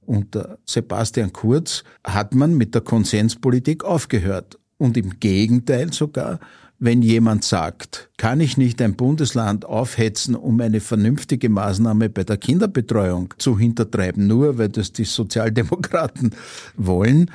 Unter 0.00 0.58
Sebastian 0.64 1.32
Kurz 1.32 1.82
hat 2.04 2.34
man 2.34 2.56
mit 2.56 2.74
der 2.74 2.82
Konsenspolitik 2.82 3.84
aufgehört 3.84 4.58
und 4.78 4.96
im 4.96 5.18
Gegenteil 5.18 5.92
sogar 5.92 6.38
wenn 6.78 7.02
jemand 7.02 7.44
sagt, 7.44 8.10
kann 8.16 8.40
ich 8.40 8.56
nicht 8.56 8.82
ein 8.82 8.96
Bundesland 8.96 9.64
aufhetzen, 9.64 10.34
um 10.34 10.60
eine 10.60 10.80
vernünftige 10.80 11.48
Maßnahme 11.48 12.10
bei 12.10 12.24
der 12.24 12.36
Kinderbetreuung 12.36 13.34
zu 13.38 13.58
hintertreiben, 13.58 14.26
nur 14.26 14.58
weil 14.58 14.68
das 14.68 14.92
die 14.92 15.04
Sozialdemokraten 15.04 16.34
wollen, 16.76 17.30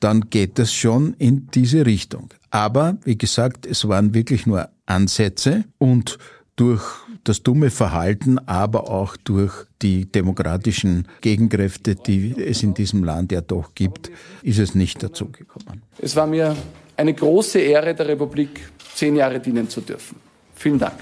dann 0.00 0.28
geht 0.30 0.58
es 0.58 0.72
schon 0.72 1.14
in 1.14 1.48
diese 1.52 1.86
Richtung. 1.86 2.28
Aber, 2.50 2.98
wie 3.04 3.18
gesagt, 3.18 3.66
es 3.66 3.86
waren 3.88 4.14
wirklich 4.14 4.46
nur 4.46 4.68
Ansätze 4.86 5.64
und 5.78 6.18
durch 6.54 6.82
das 7.24 7.42
dumme 7.42 7.70
Verhalten, 7.70 8.38
aber 8.38 8.88
auch 8.90 9.16
durch 9.16 9.52
die 9.82 10.10
demokratischen 10.10 11.06
Gegenkräfte, 11.20 11.94
die 11.96 12.34
es 12.38 12.62
in 12.62 12.72
diesem 12.72 13.04
Land 13.04 13.32
ja 13.32 13.42
doch 13.42 13.74
gibt, 13.74 14.10
ist 14.42 14.58
es 14.58 14.74
nicht 14.74 15.02
dazu 15.02 15.26
gekommen. 15.26 15.82
Es 15.98 16.16
war 16.16 16.26
mir 16.26 16.56
eine 16.96 17.14
große 17.14 17.58
Ehre 17.58 17.94
der 17.94 18.08
Republik, 18.08 18.70
zehn 18.94 19.16
Jahre 19.16 19.40
dienen 19.40 19.68
zu 19.68 19.80
dürfen. 19.80 20.16
Vielen 20.54 20.78
Dank. 20.78 20.98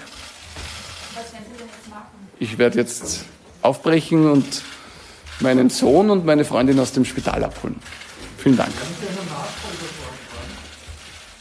Ich 2.38 2.58
werde 2.58 2.78
jetzt 2.78 3.24
aufbrechen 3.62 4.30
und 4.30 4.62
meinen 5.40 5.70
Sohn 5.70 6.10
und 6.10 6.24
meine 6.24 6.44
Freundin 6.44 6.78
aus 6.78 6.92
dem 6.92 7.04
Spital 7.04 7.44
abholen. 7.44 7.76
Vielen 8.38 8.56
Dank. 8.56 8.72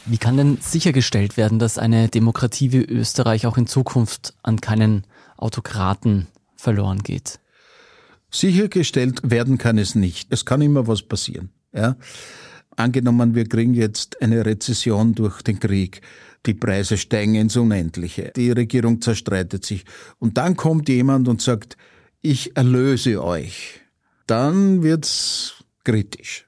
Wie 0.06 0.18
kann 0.18 0.38
denn 0.38 0.58
sichergestellt 0.62 1.38
werden, 1.38 1.60
dass 1.60 1.78
eine 1.78 2.10
Demokratie 2.10 2.72
wie 2.72 2.84
Österreich 2.84 3.46
auch 3.48 3.58
in 3.58 3.68
Zukunft 3.68 4.34
an 4.44 4.60
keinen 4.62 5.06
Autokraten 5.38 6.28
verloren 6.56 7.04
geht? 7.04 7.39
Sichergestellt 8.30 9.22
werden 9.24 9.58
kann 9.58 9.78
es 9.78 9.96
nicht. 9.96 10.28
Es 10.32 10.46
kann 10.46 10.62
immer 10.62 10.88
was 10.88 11.04
passieren. 11.04 11.50
Ja? 11.74 11.96
Angenommen, 12.76 13.36
wir 13.36 13.48
kriegen 13.48 13.74
jetzt 13.74 14.22
eine 14.22 14.46
Rezession 14.46 15.14
durch 15.14 15.42
den 15.42 15.60
Krieg. 15.60 16.02
Die 16.46 16.54
Preise 16.54 16.98
steigen 16.98 17.36
ins 17.36 17.56
Unendliche. 17.56 18.32
Die 18.36 18.52
Regierung 18.52 19.02
zerstreitet 19.02 19.64
sich. 19.66 19.86
Und 20.20 20.38
dann 20.38 20.56
kommt 20.56 20.90
jemand 20.90 21.28
und 21.28 21.42
sagt, 21.42 21.78
ich 22.22 22.56
erlöse 22.58 23.24
euch. 23.24 23.82
Dann 24.28 24.84
wird's 24.84 25.64
kritisch. 25.84 26.46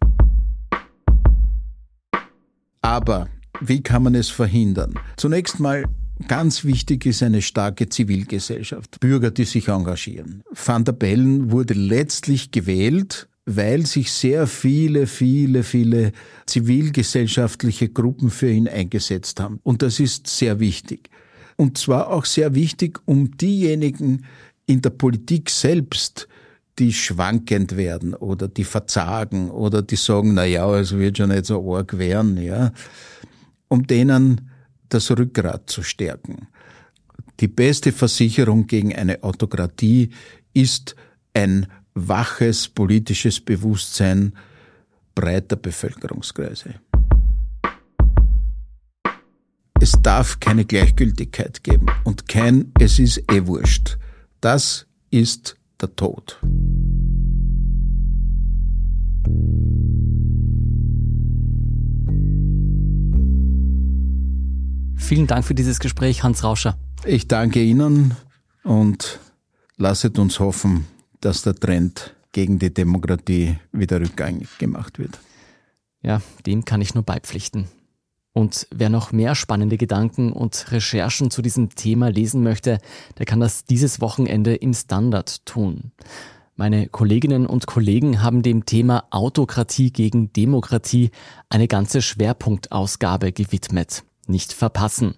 Aber 2.82 3.30
wie 3.62 3.82
kann 3.82 4.04
man 4.04 4.16
es 4.16 4.30
verhindern? 4.30 4.96
Zunächst 5.18 5.60
mal 5.60 5.86
Ganz 6.30 6.64
wichtig 6.64 7.06
ist 7.06 7.22
eine 7.24 7.42
starke 7.42 7.90
Zivilgesellschaft, 7.90 9.02
Bürger, 9.02 9.32
die 9.32 9.44
sich 9.44 9.68
engagieren. 9.68 10.44
Van 10.50 10.86
der 10.86 10.94
Bellen 10.94 11.52
wurde 11.52 11.74
letztlich 11.74 12.52
gewählt, 12.52 13.28
weil 13.46 13.86
sich 13.86 14.12
sehr 14.12 14.48
viele, 14.48 15.06
viele, 15.06 15.64
viele 15.64 16.12
zivilgesellschaftliche 16.48 17.90
Gruppen 17.90 18.32
für 18.32 18.50
ihn 18.50 18.68
eingesetzt 18.68 19.40
haben. 19.40 19.60
Und 19.64 19.82
das 19.82 20.00
ist 20.00 20.28
sehr 20.28 20.60
wichtig. 20.60 21.10
Und 21.56 21.78
zwar 21.78 22.10
auch 22.10 22.26
sehr 22.26 22.56
wichtig, 22.56 23.00
um 23.06 23.38
diejenigen 23.38 24.26
in 24.66 24.82
der 24.82 24.90
Politik 24.90 25.50
selbst, 25.50 26.28
die 26.80 26.92
schwankend 26.92 27.78
werden 27.78 28.14
oder 28.14 28.48
die 28.48 28.66
verzagen 28.66 29.50
oder 29.50 29.82
die 29.82 29.96
sagen, 29.96 30.34
na 30.34 30.44
ja, 30.44 30.78
es 30.78 30.98
wird 30.98 31.18
schon 31.18 31.30
nicht 31.30 31.46
so 31.46 31.76
arg 31.76 31.98
werden, 31.98 32.38
ja, 32.38 32.74
um 33.70 33.88
denen 33.88 34.50
das 34.90 35.10
Rückgrat 35.12 35.70
zu 35.70 35.84
stärken. 35.84 36.48
Die 37.40 37.48
beste 37.48 37.92
Versicherung 37.92 38.68
gegen 38.68 38.94
eine 38.94 39.24
Autokratie 39.24 40.10
ist 40.54 40.96
ein 41.34 41.68
waches 41.96 42.68
politisches 42.68 43.40
Bewusstsein 43.40 44.34
breiter 45.16 45.56
Bevölkerungskreise. 45.56 46.76
Es 49.80 49.94
darf 50.02 50.40
keine 50.40 50.66
Gleichgültigkeit 50.66 51.64
geben 51.64 51.88
und 52.04 52.28
kein 52.28 52.72
Es 52.80 53.00
ist 53.00 53.24
eh 53.32 53.46
wurscht. 53.48 53.98
Das 54.42 54.88
ist 55.10 55.58
der 55.82 55.96
Tod. 55.96 56.40
Vielen 64.98 65.28
Dank 65.28 65.46
für 65.46 65.54
dieses 65.54 65.80
Gespräch, 65.80 66.24
Hans 66.24 66.44
Rauscher. 66.44 66.78
Ich 67.06 67.28
danke 67.28 67.62
Ihnen 67.62 68.16
und 68.64 69.20
lasset 69.78 70.18
uns 70.18 70.40
hoffen, 70.40 70.88
dass 71.26 71.42
der 71.42 71.56
Trend 71.56 72.16
gegen 72.32 72.60
die 72.60 72.74
Demokratie 72.74 73.58
wieder 73.72 74.00
rückgängig 74.00 74.58
gemacht 74.58 75.00
wird. 75.00 75.20
Ja, 76.02 76.22
dem 76.46 76.66
kann 76.66 76.82
ich 76.82 76.94
nur 76.94 77.04
beipflichten. 77.04 77.68
Und 78.34 78.68
wer 78.70 78.90
noch 78.90 79.12
mehr 79.12 79.34
spannende 79.34 79.78
Gedanken 79.78 80.34
und 80.34 80.72
Recherchen 80.72 81.32
zu 81.32 81.42
diesem 81.42 81.70
Thema 81.70 82.10
lesen 82.10 82.44
möchte, 82.44 82.80
der 83.18 83.26
kann 83.26 83.40
das 83.40 83.64
dieses 83.64 84.02
Wochenende 84.02 84.56
im 84.56 84.74
Standard 84.74 85.46
tun. 85.46 85.92
Meine 86.56 86.88
Kolleginnen 86.88 87.48
und 87.48 87.66
Kollegen 87.66 88.22
haben 88.22 88.44
dem 88.44 88.66
Thema 88.66 89.06
Autokratie 89.10 89.92
gegen 89.92 90.32
Demokratie 90.32 91.12
eine 91.50 91.68
ganze 91.68 92.02
Schwerpunktausgabe 92.02 93.32
gewidmet 93.32 94.04
nicht 94.28 94.54
verpassen. 94.54 95.16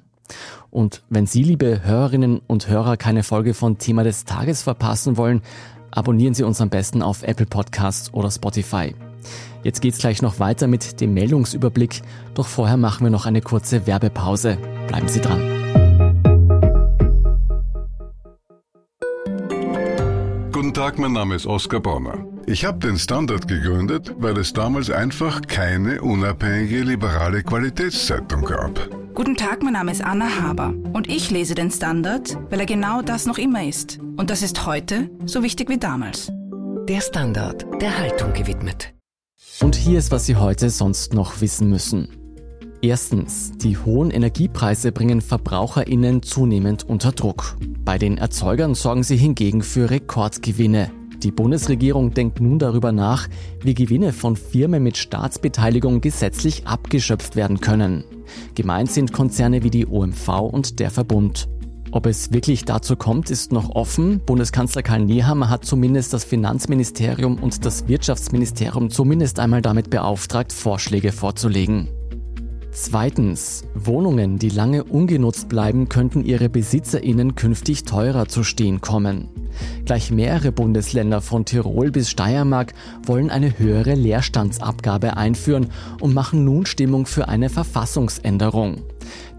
Und 0.70 1.04
wenn 1.10 1.26
Sie, 1.26 1.44
liebe 1.44 1.84
Hörerinnen 1.84 2.42
und 2.48 2.68
Hörer, 2.68 2.98
keine 2.98 3.24
Folge 3.24 3.54
von 3.54 3.78
Thema 3.78 4.04
des 4.04 4.26
Tages 4.26 4.62
verpassen 4.62 5.18
wollen, 5.18 5.42
abonnieren 5.92 6.34
Sie 6.34 6.44
uns 6.44 6.62
am 6.62 6.70
besten 6.70 7.02
auf 7.02 7.24
Apple 7.24 7.46
Podcasts 7.46 8.14
oder 8.14 8.32
Spotify. 8.32 8.96
Jetzt 9.64 9.82
geht's 9.82 9.98
gleich 9.98 10.22
noch 10.22 10.40
weiter 10.40 10.68
mit 10.68 11.02
dem 11.02 11.14
Meldungsüberblick, 11.14 12.02
doch 12.34 12.48
vorher 12.48 12.78
machen 12.78 13.06
wir 13.06 13.12
noch 13.12 13.26
eine 13.26 13.42
kurze 13.42 13.86
Werbepause. 13.88 14.58
Bleiben 14.88 15.08
Sie 15.08 15.22
dran. 15.22 15.42
Guten 20.52 20.74
Tag, 20.74 20.98
mein 21.00 21.14
Name 21.14 21.36
ist 21.36 21.46
Oskar 21.46 21.80
Bonner. 21.80 22.26
Ich 22.46 22.64
habe 22.64 22.80
den 22.80 22.98
Standard 22.98 23.48
gegründet, 23.48 24.16
weil 24.20 24.38
es 24.38 24.54
damals 24.54 24.90
einfach 24.90 25.42
keine 25.42 26.02
unabhängige 26.02 26.84
liberale 26.84 27.44
Qualitätszeitung 27.44 28.46
gab. 28.46 28.97
Guten 29.18 29.36
Tag, 29.36 29.64
mein 29.64 29.74
Name 29.74 29.92
ist 29.92 30.04
Anna 30.04 30.44
Haber 30.44 30.76
und 30.94 31.10
ich 31.10 31.32
lese 31.32 31.56
den 31.56 31.72
Standard, 31.72 32.38
weil 32.52 32.60
er 32.60 32.68
genau 32.68 33.02
das 33.02 33.26
noch 33.26 33.40
immer 33.40 33.68
ist. 33.68 33.98
Und 34.16 34.30
das 34.30 34.44
ist 34.44 34.68
heute 34.68 35.10
so 35.26 35.42
wichtig 35.42 35.70
wie 35.70 35.80
damals. 35.80 36.32
Der 36.88 37.02
Standard, 37.02 37.66
der 37.82 37.98
Haltung 37.98 38.32
gewidmet. 38.34 38.94
Und 39.60 39.76
hier 39.76 39.98
ist, 39.98 40.12
was 40.12 40.28
Sie 40.28 40.36
heute 40.36 40.70
sonst 40.70 41.16
noch 41.16 41.42
wissen 41.42 41.68
müssen. 41.68 42.10
Erstens, 42.84 43.54
die 43.58 43.80
hohen 43.80 44.12
Energiepreise 44.12 44.92
bringen 44.92 45.22
Verbraucherinnen 45.22 46.22
zunehmend 46.22 46.84
unter 46.84 47.12
Druck. 47.12 47.58
Bei 47.84 47.98
den 47.98 48.20
Erzeugern 48.20 48.76
sorgen 48.76 49.02
sie 49.02 49.18
hingegen 49.18 49.64
für 49.64 49.90
Rekordgewinne. 49.90 50.92
Die 51.24 51.32
Bundesregierung 51.32 52.14
denkt 52.14 52.40
nun 52.40 52.60
darüber 52.60 52.92
nach, 52.92 53.28
wie 53.62 53.74
Gewinne 53.74 54.14
von 54.14 54.36
Firmen 54.36 54.84
mit 54.84 54.98
Staatsbeteiligung 54.98 56.02
gesetzlich 56.02 56.68
abgeschöpft 56.68 57.36
werden 57.36 57.60
können. 57.60 58.04
Gemeint 58.56 58.92
sind 58.92 59.14
Konzerne 59.14 59.64
wie 59.64 59.72
die 59.72 59.88
OMV 59.88 60.28
und 60.52 60.80
der 60.80 60.92
Verbund. 60.92 61.48
Ob 61.92 62.06
es 62.06 62.34
wirklich 62.34 62.66
dazu 62.66 62.96
kommt, 62.96 63.32
ist 63.32 63.52
noch 63.52 63.70
offen. 63.70 64.20
Bundeskanzler 64.26 64.84
Karl 64.84 65.06
Nehammer 65.06 65.50
hat 65.50 65.66
zumindest 65.66 66.14
das 66.14 66.24
Finanzministerium 66.24 67.40
und 67.42 67.66
das 67.66 67.88
Wirtschaftsministerium 67.88 68.90
zumindest 68.90 69.40
einmal 69.40 69.62
damit 69.62 69.90
beauftragt, 69.90 70.52
Vorschläge 70.52 71.12
vorzulegen. 71.12 71.88
Zweitens. 72.72 73.64
Wohnungen, 73.74 74.38
die 74.38 74.50
lange 74.50 74.84
ungenutzt 74.84 75.50
bleiben, 75.50 75.90
könnten 75.90 76.24
ihre 76.24 76.50
BesitzerInnen 76.50 77.34
künftig 77.34 77.86
teurer 77.86 78.28
zu 78.28 78.44
stehen 78.44 78.82
kommen. 78.82 79.30
Gleich 79.86 80.12
mehrere 80.12 80.52
Bundesländer 80.52 81.22
von 81.22 81.46
Tirol 81.46 81.92
bis 81.92 82.10
Steiermark 82.10 82.74
wollen 83.06 83.30
eine 83.30 83.58
höhere 83.58 83.96
Leerstandsabgabe 83.96 85.18
einführen 85.18 85.68
und 86.02 86.14
machen 86.14 86.44
nun 86.44 86.66
Stimmung 86.66 87.06
für 87.06 87.28
eine 87.28 87.50
Verfassungsänderung. 87.50 88.84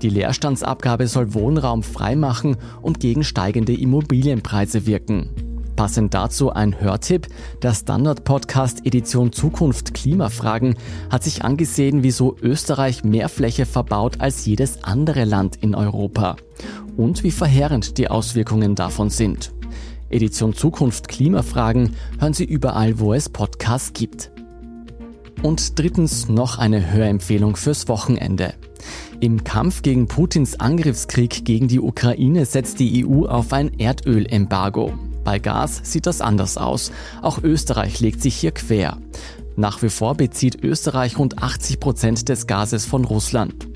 Die 0.03 0.11
Leerstandsabgabe 0.11 1.07
soll 1.07 1.35
Wohnraum 1.35 1.83
freimachen 1.83 2.57
und 2.83 3.01
gegen 3.01 3.25
steigende 3.25 3.75
Immobilienpreise 3.75 4.87
wirken. 4.87 5.31
Passend 5.79 6.13
dazu 6.13 6.51
ein 6.51 6.81
Hörtipp. 6.81 7.29
Der 7.63 7.73
Standard-Podcast 7.73 8.85
Edition 8.85 9.31
Zukunft 9.31 9.95
Klimafragen 9.95 10.75
hat 11.09 11.23
sich 11.23 11.45
angesehen, 11.45 12.03
wieso 12.03 12.37
Österreich 12.43 13.05
mehr 13.05 13.29
Fläche 13.29 13.65
verbaut 13.65 14.21
als 14.21 14.45
jedes 14.45 14.83
andere 14.83 15.25
Land 15.25 15.55
in 15.61 15.77
Europa. 15.77 16.35
Und 16.97 17.23
wie 17.23 17.31
verheerend 17.31 17.97
die 17.97 18.11
Auswirkungen 18.11 18.75
davon 18.75 19.09
sind. 19.09 19.53
Edition 20.11 20.55
Zukunft 20.55 21.09
Klimafragen 21.09 21.97
hören 22.19 22.33
Sie 22.33 22.45
überall, 22.45 22.99
wo 22.99 23.15
es 23.15 23.29
Podcasts 23.29 23.93
gibt. 23.93 24.31
Und 25.43 25.79
drittens 25.79 26.29
noch 26.29 26.59
eine 26.59 26.91
Hörempfehlung 26.91 27.57
fürs 27.57 27.89
Wochenende. 27.89 28.55
Im 29.21 29.45
Kampf 29.45 29.83
gegen 29.83 30.09
Putins 30.09 30.59
Angriffskrieg 30.59 31.45
gegen 31.45 31.69
die 31.69 31.81
Ukraine 31.81 32.47
setzt 32.47 32.81
die 32.81 33.07
EU 33.07 33.27
auf 33.27 33.53
ein 33.53 33.79
Erdölembargo. 33.79 34.93
Bei 35.25 35.39
Gas 35.39 35.81
sieht 35.85 36.07
das 36.07 36.21
anders 36.21 36.57
aus. 36.57 36.91
Auch 37.21 37.43
Österreich 37.43 38.01
legt 38.01 38.23
sich 38.23 38.37
hier 38.37 38.53
quer. 38.53 38.97
Nach 39.57 39.83
wie 39.83 39.91
vor 39.91 40.15
bezieht 40.15 40.63
Österreich 40.63 41.19
rund 41.19 41.43
80 41.43 41.81
Prozent 41.81 42.29
des 42.29 42.47
Gases 42.47 42.87
von 42.87 43.05
Russland. 43.05 43.69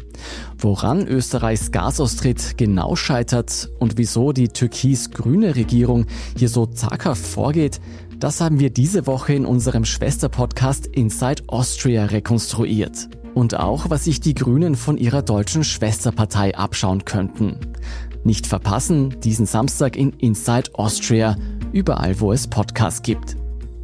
Woran 0.59 1.07
Österreichs 1.07 1.71
Gasaustritt 1.71 2.57
genau 2.57 2.97
scheitert 2.97 3.71
und 3.79 3.99
wieso 3.99 4.33
die 4.33 4.49
türkis-grüne 4.49 5.57
Regierung 5.57 6.07
hier 6.37 6.49
so 6.49 6.67
zaghaft 6.67 7.25
vorgeht, 7.25 7.81
das 8.19 8.41
haben 8.41 8.61
wir 8.61 8.71
diese 8.71 9.07
Woche 9.07 9.35
in 9.35 9.45
unserem 9.45 9.85
Schwesterpodcast 9.85 10.87
Inside 10.87 11.43
Austria 11.49 12.05
rekonstruiert. 12.05 13.09
Und 13.35 13.59
auch, 13.59 13.91
was 13.91 14.05
sich 14.05 14.21
die 14.21 14.35
Grünen 14.35 14.77
von 14.77 14.99
ihrer 14.99 15.23
deutschen 15.23 15.65
Schwesterpartei 15.65 16.57
abschauen 16.57 17.05
könnten. 17.05 17.57
Nicht 18.25 18.47
verpassen, 18.47 19.21
diesen 19.21 19.47
Samstag 19.47 19.97
in 19.97 20.11
Inside 20.11 20.71
Austria, 20.75 21.37
überall 21.73 22.21
wo 22.21 22.31
es 22.31 22.47
Podcasts 22.47 23.03
gibt. 23.03 23.37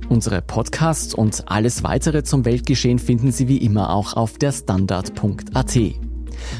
Unsere 0.08 0.40
Podcasts 0.40 1.12
und 1.12 1.44
alles 1.48 1.82
weitere 1.82 2.22
zum 2.22 2.44
Weltgeschehen 2.44 2.98
finden 2.98 3.32
Sie 3.32 3.48
wie 3.48 3.58
immer 3.58 3.90
auch 3.90 4.14
auf 4.14 4.38
der 4.38 4.52
Standard.at. 4.52 6.07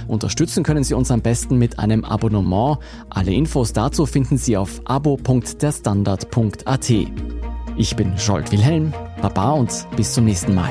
Unterstützen 0.07 0.63
können 0.63 0.85
Sie 0.85 0.95
uns 0.95 1.11
am 1.11 1.23
besten 1.23 1.57
mit 1.57 1.79
einem 1.79 2.05
Abonnement. 2.05 2.79
Alle 3.11 3.33
Infos 3.33 3.73
dazu 3.73 4.07
finden 4.07 4.39
Sie 4.39 4.57
auf 4.57 4.81
abo.derstandard.at. 4.85 6.91
Ich 7.77 7.97
bin 7.97 8.19
Scholt 8.19 8.51
Wilhelm, 8.51 8.93
Baba 9.23 9.53
und 9.53 9.87
bis 9.97 10.13
zum 10.13 10.25
nächsten 10.25 10.55
Mal. 10.55 10.71